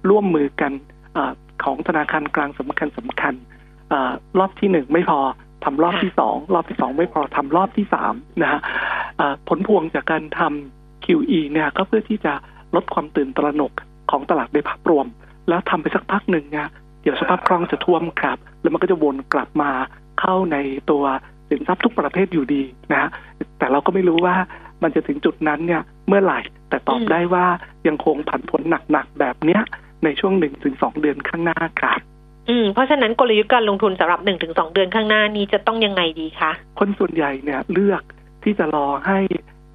[0.10, 0.72] ร่วมมือกัน
[1.16, 1.20] อ
[1.64, 3.36] ของธนาคารกลางสำคัญสำคัญ
[4.40, 5.20] รอบที่หนึ่งไม่พอ
[5.64, 8.62] ทำรอบที่สองรอบที่สองไม่พอทำรอบที่สามนะฮะ
[9.20, 12.34] อ่าผลพวงจากการทำ QE เนี่ยก็เพื่อที่จะ
[12.76, 13.72] ลดความตื่นตระหนก
[14.12, 15.06] ของตลาดในภาพรวม
[15.50, 16.68] แล้วทำไปสักพักหนึ่งเนี่ย
[17.02, 19.72] เดี๋ยวสภาพคล่องจะท่วมครับ แล้วมันก็จะวนกลับมา
[20.20, 20.58] เข้าใน
[20.92, 21.04] ตัว
[21.50, 23.10] สินทรัพย์ทุกประเภทอยู่ดีนะฮะ
[23.58, 24.36] แต่เราก็ไม่รู้ว่า
[24.84, 26.40] มันจะถึงจุดนั้นเนี่ยเมื่อไหร่
[26.70, 27.46] แต่ตอบอืมได้ว่า
[27.88, 29.62] ยังคงผันผลหนักๆแบบเนี้ย
[30.04, 32.00] ในช่วงหนึ่งถึงสองเดือนข้างหน้าครับ
[32.50, 38.02] อืมเพราะฉะนั้นกลยุทธ์การลงทุนสำหรับหนึ่งถึงสองเดือนข้างหน้านี้จะต้องยังไงดีคะคนส่วนใหญ่เนี่ยเลือก
[38.44, 39.20] ที่จะรอให้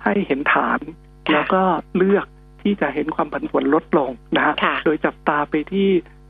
[0.04, 0.80] ให้เห็นฐาน
[1.32, 1.62] แล้วก็
[1.96, 2.26] เลือก
[2.62, 5.88] ที่จะเห็นความผันผวนลดลงนะฮะค่ะโดยจับตาไปที่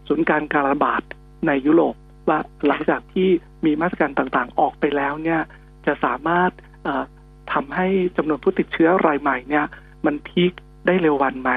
[0.08, 1.02] ศูนย์การการระบาด
[1.46, 1.94] ในยุโรป
[2.28, 3.28] ว่าหลังจากที่
[3.64, 5.40] มีมาตรการต่างๆ ออกไปแล้วเนี่ย
[5.86, 6.50] จะสามารถ
[6.84, 7.04] เอ่อ
[7.52, 7.86] ทำให้
[8.16, 9.64] จำนวนผู้ติดเชื้อรายใหม่เนี่ย
[10.06, 10.52] มันพีค
[10.86, 11.50] ได้เร็ววันไหม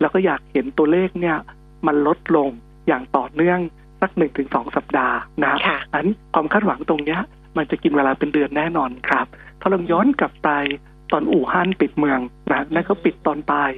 [0.00, 1.36] แล้วก็อยากเห็นตัวเลขเนี่ย
[1.86, 2.48] มันลดลง
[2.86, 3.60] อย่างต่อเนื่อง
[4.00, 7.20] สักหนึ่งถึงสองสัปดาห์นะค่ะอันความคาดหวังตรงเนี้ย
[7.56, 9.26] มันจะกินเวลาเป็นเดือนแน่นอนครับ
[9.60, 10.50] ถ้าเราย้อนกลับไป
[11.12, 12.20] ตอนอู่ฮั่นปิดเมือง
[12.52, 13.70] นะนั่นก็ปิดตอนปลาย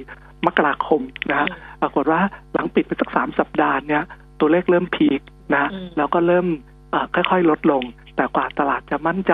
[0.45, 1.47] มกราคมนะฮะ
[1.81, 2.21] ปรากฏว่า
[2.53, 4.03] หลังปิดไปสักสามสัปดาห์เนี่ย
[4.39, 5.21] ตัวเลขเริ่มพีค
[5.53, 6.47] นะอืมแล้วก็เริ่ม
[6.91, 7.83] เอ่อค่อยๆ ลดลง
[8.15, 9.33] แต่กว่าตลาดจะมั่นใจ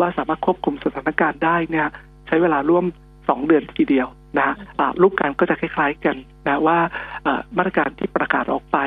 [0.00, 1.86] ว่าสามารถควบคุมสถานการณ์ได้เนี่ย
[2.26, 2.84] ใช้เวลาร่วม
[3.28, 4.08] สองเดือนทีเดียว
[4.38, 6.16] นะอ่ารูปการก็จะคล้าย ๆกัน
[6.46, 6.78] นะว่า
[7.24, 8.78] เอ่อมาตรการที่ประกาศออกไป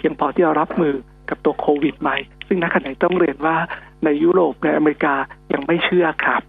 [0.00, 0.94] เพียงพอที่จะรับมือ
[1.30, 2.10] กับตัวโควิดไหม
[2.46, 3.56] ซึ่งณขณะนี้ต้องเรียนว่า
[4.04, 5.14] ในยุโรปในอเมริกา
[5.52, 6.42] ยังไม่เชื่อครับ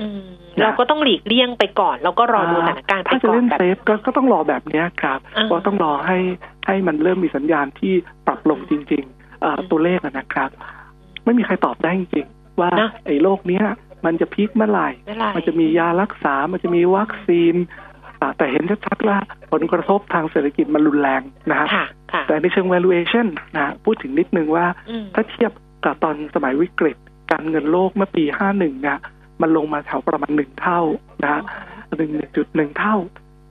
[0.00, 0.22] อืม
[0.60, 6.18] เราก็ต้องหลีกเลี่ยงไปก่อน แล้วก็รอดูสถานการณ์ไปถ้าจะก่อนเล่นแบบเซฟก็ก็ต้องรอแบบเนี้ยครับอ่าเพราะต้องรอให้
[6.66, 7.92] ให้มันเริ่มมีสัญญาณที่
[8.26, 10.50] ปรับลงจริงๆเอ่อตัวเลขอะนะครับ
[11.24, 13.64] ไม่มีใครตอบได้จริงๆว่านะไอ้โรคเนี้ย
[14.06, 17.89] มันจะพีคเมื่อไหร่ไม่เป็นไรมันจะมียารักษา มันจะมีวัคซีนอ่า
[18.36, 19.16] แต่เห็นชัดๆว่า
[19.52, 25.52] ผลกระทบทางเศรษฐกิจมันรุนแรงนะฮะค่ะค่ะแต่ในเชิง valuation นะพูดถึงนิดนึงว่าอืมถ้าเทียบ
[25.84, 26.96] กับตอนสมัยวิกฤต
[27.30, 28.98] การเงินโลกเมื่อปี 51เนี่ย
[29.40, 30.80] มันลงมาแถวประมาณหนึ่งเท่า
[31.22, 31.42] นะฮะ
[31.96, 32.96] หนึ่งจุดหนึ่งเท่า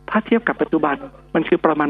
[0.10, 0.96] ถ้าเทียบกับปัจจุบัน
[1.36, 1.90] มันคือประมาณ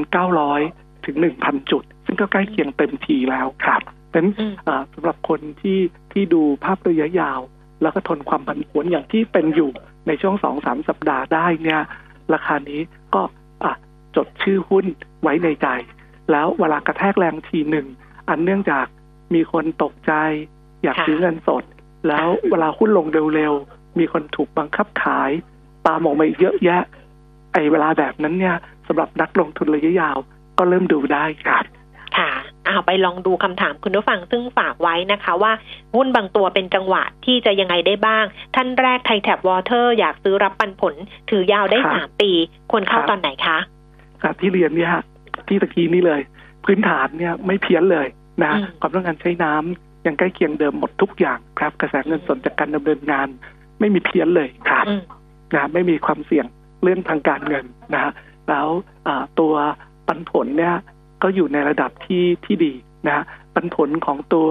[0.54, 5.80] 900 ถึง 1,000 จุด ซึ่งก็ใกล้เคียงเต็มทีแล้วครับเพราะฉะนั้นอืมอ่าสำหรับคนที่
[6.12, 7.40] ที่ดูภาพระยะยาว
[7.82, 9.72] แล้วก็ทนความผันผวนอย่างที่เป็นอยู่
[10.08, 11.82] ในช่วงสองสามสัปดาห์ได้เนี่ย
[12.34, 12.82] ราคานี้
[13.16, 13.22] ก็
[14.16, 14.86] จดชื่อหุ้น
[15.22, 15.68] ไว้ในใจ
[16.32, 17.88] แล้วเวลากระแทกแรงทีหนึ่ง
[18.30, 18.86] อันเนื่องจาก
[19.34, 20.14] มีคนตกใจ
[20.84, 21.64] อยากซื้อเงินสด
[22.08, 25.32] แล้วเวลาหุ้นลงเร็วๆ มีคนถูกบังคับขาย
[25.88, 26.82] ตามออกมาอีกเยอะแยะ
[27.54, 28.56] ไอ้เวลาแบบนั้นเนี่ย
[28.88, 30.18] สำหรับนักลงทุนระยะยาว
[30.58, 31.64] ก็เริ่มดูได้ครับ
[32.18, 32.32] ค่ะ
[32.66, 35.52] เอาไปลองดูคำถามคุณผู้ฟังซึ่งฝากไว้นะคะว่า
[35.96, 40.96] หุ้นบางตัวเป็นจังหวะที่จะยังไงได้บ้าง ท่านแรกไทย Tap Waterอร์อยากซื้อรับปันผล
[41.30, 43.58] ถือยาวได้ครับสามปีควรเข้าครับตอนไหนหนคะ
[44.22, 45.04] ครับที่เรียนเนี่ยฮะ
[45.48, 46.22] ที่ตะกี้นี่เลย
[46.66, 48.08] พื้นฐานเนี่ยไม่เพี้ยนเลย
[48.44, 53.28] นะอืมความต้องการใช้น้ำยังใกล้เคียงเดิมหมดทุกอย่างครับ กระแสเงินสดจากการดำเนินงาน
[53.80, 55.02] ไม่มีเพี้ยนเลยครับอืม
[55.56, 56.46] นะไม่มีความเสี่ยง
[56.84, 58.12] เรื่องทางการเงินนะฮะ
[58.50, 58.68] แล้ว
[59.08, 59.54] อ่าตัว
[60.08, 60.76] ปันผลเนี่ย
[61.24, 62.74] ก็อยู่ในระดับที่ที่ดี
[63.08, 64.50] นะฮะปันผลของตัว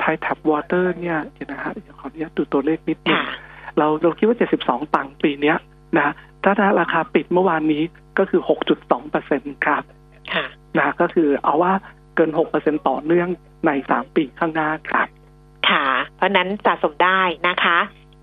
[0.00, 3.24] ไทยแท็บวอเตอร์เนี่ยเดี๋ยวนะฮะเดี๋ยวขออนุญาตดูตัวเลขนิดนึงค่ะ
[3.78, 4.36] เราเราคิดว่า
[4.66, 5.56] 72 ตังค์ปีเนี้ย
[5.96, 6.12] นะ
[6.44, 7.82] ถ้าถ้าราคาปิดเมื่อวานนี้
[8.18, 8.40] ก็คือ
[8.74, 9.82] 6.2เปอร์เซ็นครับ
[10.32, 10.44] ค่ะ
[10.78, 11.72] นะก็คือเอาว่า
[12.14, 13.28] เกิน 6 เปอร์เซ็นต่อเนื่อง
[13.66, 15.08] ใน 3 ปีข้างหน้าครับ
[15.68, 15.84] ค่ะ
[16.16, 17.78] เพราะฉะนั้นสะสมได้นะคะ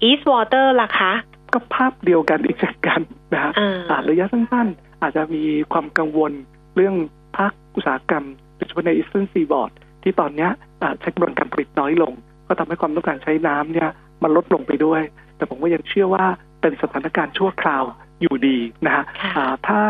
[0.08, 1.12] East Water ล่ะคะ
[1.54, 3.02] ก็ภาพเดียวกันอีกเช่นกัน
[3.34, 6.32] นะฮะอ่าอ่าระยะสั้นๆ อาจจะมีความกังวล
[6.76, 6.96] เรื่อง
[7.38, 8.26] ภาคอุตสาหกรรม
[8.56, 9.72] โดยเฉพาะใน Eastern Seaboard
[10.04, 10.50] ที่ตอนเนี้ย
[10.82, 12.14] อ่าใช้กำลังการผลิตน้อยลง
[12.48, 13.90] ก็ทำให้ความต้องการใช้น้ำเนี่ย
[14.24, 15.02] มันลดลงไปด้วย
[15.38, 16.26] แต่ผมก็ยังเชื่อว่า
[16.62, 17.84] เป็นสถานการณ์ชั่วคราว
[18.22, 19.82] อยู่ดีนะฮะค่ะอ่าถ้า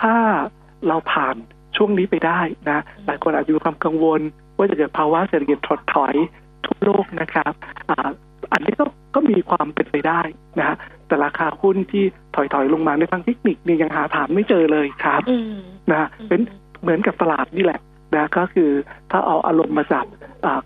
[0.00, 0.14] ถ้า
[0.88, 1.36] เราผ่าน
[1.76, 4.20] ช่วงนี้ไปได้นะหลายคนอาจจะมีความกังวล
[4.56, 6.14] ว่าจะเกิดภาวะเศรษฐกิจถดถอย
[6.64, 7.52] ทั่วโลกนะครับ
[7.88, 8.08] อ่า
[8.52, 8.84] อันนี้ก็
[9.14, 10.20] ก็มีความเป็นไปได้
[10.58, 10.76] นะฮะ
[11.06, 15.54] แต่ราคาหุ้นที่ถอยถอยๆลงมาในทางเทคนิคเนี่ยยังหาฐานไม่เจอเลยครับอืม
[15.90, 16.40] นะฮะเป็น
[16.80, 17.80] เหมือนกับตลาดนี่แหละ
[18.14, 18.70] นะก็คือ
[19.10, 20.06] ถ้าเอาอารมณ์มาจับ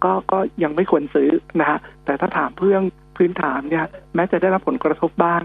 [0.05, 2.83] ก็ก็ยังไม่ควรซื้อนะฮะแต่ถ้าถามเพื่อง
[3.17, 5.43] พื้นฐานเนี่ยแม้จะได้รับผลกระทบบ้าง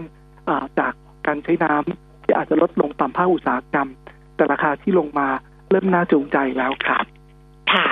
[0.62, 0.92] าจาก
[1.26, 3.88] การใช้น้ำที่อาจจะลดลงตามภาคอุตสาหกรรม
[4.36, 5.28] แต่ราคาที่ลงมา
[5.70, 7.04] เริ่มน่าจูงใจแล้วครับ
[7.72, 7.88] ค่ะ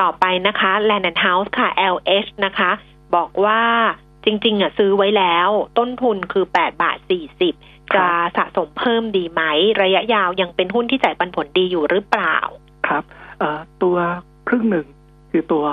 [0.00, 2.70] ต่อไปนะคะ Land and House ค่ะ LH นะคะ
[3.16, 3.60] บอกว่า
[4.24, 5.48] จริง ๆอะซื้อไว้แล้ว
[5.78, 6.98] ต้นทุนคือ8บาท
[7.42, 8.06] 40 จะ
[8.36, 9.42] สะสมเพิ่มดีไหม
[9.82, 12.36] ระยะยาวยังเป็นหุ้นที่จ่ายปันผลดีอยู่หรือเปล่า
[12.88, 13.04] ครับ
[13.82, 13.96] ตัว
[14.48, 14.86] ครึ่งหนึ่ง
[15.30, 15.64] คือตัว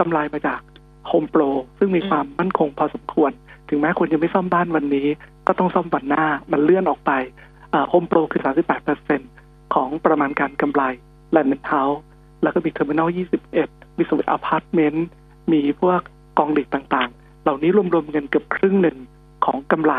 [0.00, 0.60] กำไรมาจาก
[1.08, 1.42] โฮมโปร
[1.78, 3.30] ซึ่งมีความมั่นคงพอสมควร
[3.68, 5.06] ถึงแม้คุณจะไม่ซ่อมบ้านวันนี้
[5.46, 7.12] ก็ต้องซ่อมวันหน้ามันเลื่อนออกไป
[7.88, 8.40] โฮมโปรคือ
[9.10, 10.82] 38ของประมาณการกำไร
[11.30, 12.02] แลนด์เฮาส์
[12.42, 13.08] แล้วก็มี Terminal
[13.52, 15.06] 21 มีสวิตอพาร์ตเมนต์
[15.52, 16.00] มีพวก
[16.38, 18.96] กอง REIT ต่างๆ เหล่านี้รวมๆกันเกือบครึ่งหนึ่ง
[19.44, 19.94] ของกำไร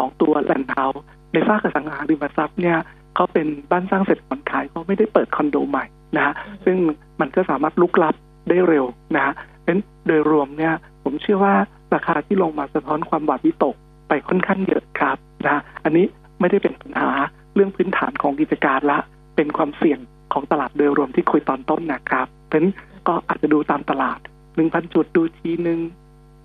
[0.00, 2.78] ของตัวแลนด์เฮาส์ในภาคอสังหาริมทรัพย์เนี่ย
[3.14, 5.84] เขาเป็นบ้านสร้างเสร็จพร้อมขายเขาไม่ได้เปิดคอนโดใหม่
[6.16, 6.34] นะฮะ
[6.64, 6.76] ซึ่ง
[7.20, 8.14] มันก็สามารถลุกกลับ
[8.48, 8.84] ได้เร็ว
[9.14, 10.74] นะฮะเพราะฉะนั้นโดยรวมเนี่ย
[11.04, 11.54] ผมเชื่อว่า
[11.94, 13.74] ราคาที่ลงมาสะท้อนความหวาดวิตก
[14.08, 16.04] ไปค่อนข้างเยอะครับนะอันนี้
[16.40, 17.10] ไม่ได้เป็นปัญหา
[17.54, 18.98] เรื่องพื้นฐานของกิจการละ
[19.36, 20.00] เป็นความเสี่ยง
[20.32, 22.68] ของตลาดโดยรวมที่คุยตอนต้นนะครับเพราะฉะนั้น
[23.08, 24.18] ก็อาจจะดูตามตลาด
[24.56, 25.80] หนึ่งพันจุดดูทีหนึ่ง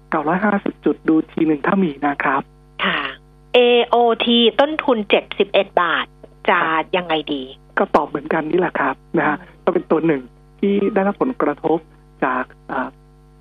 [0.10, 2.42] เก้าร้อยห้าสิบจุดดูทีหนึ่งถ้ามีนะครับ
[2.84, 2.98] ค่ะ
[3.58, 4.28] AOT
[4.60, 4.98] ต้นทุน
[5.42, 6.06] 71 บาท
[6.50, 6.60] จะ
[6.98, 7.44] ยังไงดี
[7.78, 10.22] ก็ตอบเหมือนกันนี่แหละครับนะฮะก็เป็นตัวหนึ่ง
[10.60, 11.80] ที่ได้รับผลกระทบ
[12.26, 12.90] จากอ่า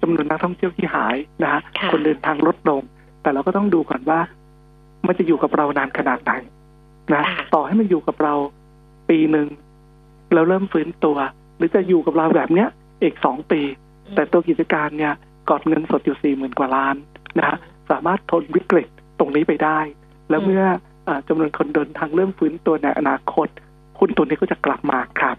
[0.01, 2.83] จำนวนนักท่องเที่ยวที่หายนะฮะค่ะคนเดินทางลดลง
[3.23, 4.21] แต่เราก็ต้องดูก่อนว่า
[5.07, 6.33] มันจะอยู่กับเรานานขนาดไหน
[7.15, 7.23] นะ
[7.55, 8.35] ต่อให้มันอยู่กับเรา
[9.09, 9.49] ปีหนึ่ง
[10.35, 11.17] แล้วเริ่มฟื้นตัว
[11.57, 12.69] หรือจะอยู่กับเราแบบเนี้ย
[13.03, 13.61] อีกสองปี
[14.15, 15.13] แต่ตัวกิจการเนี่ย
[15.49, 16.97] กอดเงินสดอยู่สี่หมื่นกว่าล้าน
[17.39, 17.57] นะฮะ
[17.91, 18.89] สามารถทนวิกฤต
[19.19, 19.79] ตรงนี้ไปได้
[20.31, 20.65] แล้วเมื่อ
[21.09, 23.49] อาจำนวนคนเดินทางเริ่มฟื้นตัวในอนาคต
[23.99, 25.37] หุ้นตัวนี้ก็จะกลับมาครับ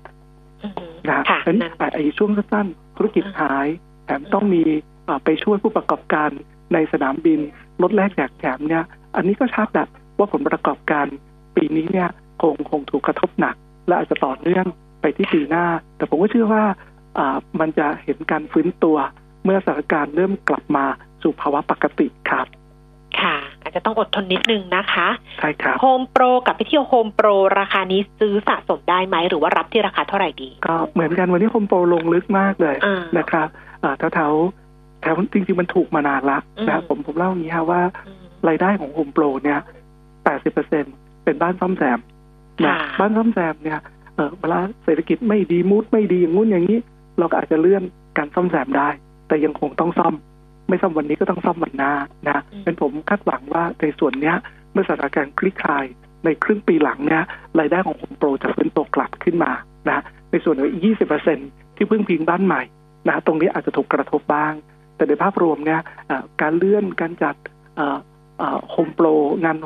[1.08, 3.68] นะฮะเพราะฉะนั้นอะไอ้ช่วงสั้นๆธุรกิจหาย
[4.06, 4.64] แถมต้องมี
[5.08, 6.30] อ่าไปช่วยผู้ประกอบการ
[6.74, 7.40] ในสนามบิน
[7.82, 8.84] ลดแลกแจกแถมเนี่ย
[9.16, 11.06] อันนี้ก็ชัดอะว่าผลประกอบการ
[11.56, 12.10] ปีนี้เนี่ย
[12.42, 13.56] คงคงถูกกระทบหนัก
[13.88, 14.66] และอาจจะต่อเนื่อง
[15.02, 15.66] ไปที่ปีหน้า
[15.98, 16.64] แต่ผมก็เชื่อว่า
[17.18, 18.98] อ่ามันจะเห็นการฟื้นตัว
[19.44, 20.86] เมื่อสถานการณ์เริ่มกลับมา
[21.22, 22.48] สู่ภาวะปกติครับ
[23.22, 25.08] ค่ะ อาจจะต้องอดทนนิดนึงนะคะ
[25.40, 27.28] ใช่ครับโฮมโปรกับไปเที่ยวโฮมโปร
[27.60, 33.48] ราคานี้ซื้อสะสมได้ไหมหรือว่ารับที่ราคาเท่าไหร่ดี ก็เหมือนกันวันนี้โฮมโปรลงลึกมากเลยอ่านนะครับ
[33.84, 34.32] อ่าแถวแถว
[35.02, 37.82] แถวจริงๆมันถูกมานานละอืมนะผมผมเล่าอย่างนี้ครับว่า
[38.48, 39.60] รายได้ของโฮมโปรเนี่ย
[40.24, 40.84] แปดสิบเปอร์เซ็น
[41.24, 42.00] เป็นบ้านซ่อมแซม
[42.66, 43.80] นะค่ะบ้านซ่อมแซมเนี่ย
[44.16, 46.78] เออเวลาเศรษฐกิจไม่ดี mood ไม่ดีอย่างงู้นอย่างนี้
[47.20, 47.84] เราก็อาจจะเลื่อน
[48.18, 48.90] การซ่อมแซมได้
[49.28, 50.14] แต่ยังคงต้องซ่อม
[50.70, 51.94] ไม่ซ่อมวันนี้ก็ต้องซ่อมวันหน้า
[52.30, 54.36] นะเป็นผมคาดหวังว่าในส่วนเนี้ย
[54.72, 55.86] เมื่อสถานการณ์คลี่คลาย
[56.26, 57.24] ในครึ่งปีหลังเนี่ย
[57.60, 59.52] รายได้ของโฮมโปรจะฟื้นตัวกลับขึ้นมา
[59.90, 60.00] นะ
[60.32, 61.40] ในส่วนอีกยี่สิบเปอร์เซ็น
[61.76, 62.62] ที่พึ่งพิงบ้านใหม่
[63.10, 64.54] นะตรงนี้อาจจะถูกกระทบบ้าง
[64.96, 67.36] แต่ในภาพรวมเนี่ยเอ่อการเลื่อนการจัด
[68.72, 69.08] โฮมโปร
[69.44, 69.58] งาน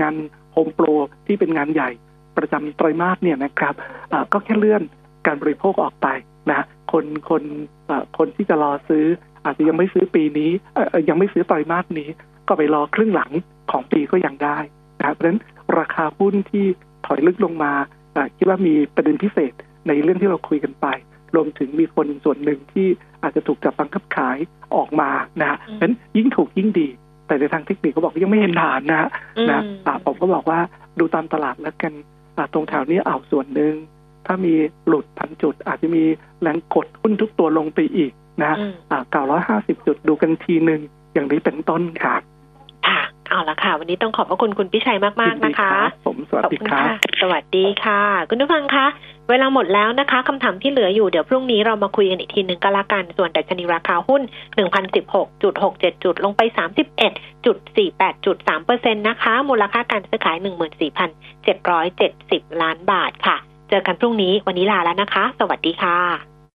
[0.00, 0.14] งาน
[0.52, 0.86] โฮมโปร
[1.26, 1.90] ที่เป็นงานใหญ่
[2.36, 3.74] ประจำไตรมาสเนี่ยนะครับ
[4.10, 4.82] เอ่อก็แค่เลื่อน
[5.26, 6.08] การบริโภคออกไป
[6.50, 6.60] นะ
[6.92, 7.42] คนคน
[7.86, 9.06] เอ่อคนที่จะรอซื้อ
[9.44, 12.08] อาจจะยังไม่ซื้อปีนี้เอ่อเอ่อยังไม่ซื้อไตรมาสนี้
[12.48, 13.30] ก็ไปรอครึ่งหลัง
[13.70, 14.58] ของปีก็ยังได้
[14.98, 15.40] นะครับเพราะฉะนั้น
[15.78, 16.64] ราคาหุ้นที่
[17.06, 17.72] ถอยลึกลงมา
[18.14, 19.52] เอ่อคิดว่ามีประเด็นพิเศษ
[19.88, 20.86] ในเรื่องที่เราคุยกันไป
[21.34, 22.86] รวมถึงมีคนส่วนหนึ่งที่
[23.22, 24.38] อาจจะถูกจับบังคับขาย
[24.76, 26.88] ออกมานะฮะเพราะฉะนั้นยิ่งถูกยิ่งดี
[27.26, 30.60] แต่ในทางเทคนิคเขาบอกยังไม่เห็นฐานนะฮะอืมนะอ่าผมก็บอกว่า
[30.98, 31.92] ดูตามตลาดแล้วกัน
[32.36, 33.74] อ่าตรงแถวนี้เอาส่วนหนึ่ง
[34.26, 34.54] ถ้ามี
[34.86, 36.02] หลุดพันจุด อาจจะมี
[36.40, 40.80] แรงกดหุ้นทุกตัวลงไปอีก นะฮะอืมอ่าเก้าร้อยห้าสิบจุดดูกันทีหนึ่ง
[41.12, 42.22] อย่างนี้เป็นต้นครับ
[42.86, 45.70] ค่ะ เอาละค่ะ วันนี้ต้องขอบพระคุณคุณพิชัยมากๆนะคะ
[46.06, 48.86] ผมสวัสขอบดีคุณครับค่ะสวัสดีค่ะ คุณผู้ฟังคะ
[49.30, 54.22] เวลาหมดแล้วนะคะคำถามที่เหลืออยู่เดี๋ยวพรุ่งนี้เรามาคุยกันอีกทีหนึ่งก็แล้วกันส่วนดัชนีราคาหุ้น
[54.56, 56.40] 1,016.67 จุดลงไป
[57.12, 57.44] 31.48
[58.26, 60.36] จุด3เปอร์เซ็นต์นะคะ มูลค่าการซื้อขาย
[61.28, 63.36] 14,770 ล้านบาทค่ะ
[63.68, 66.31] เจอกันพรุ่งนี้วันนี้ลาแล้วนะคะ สวัสดีค่ะ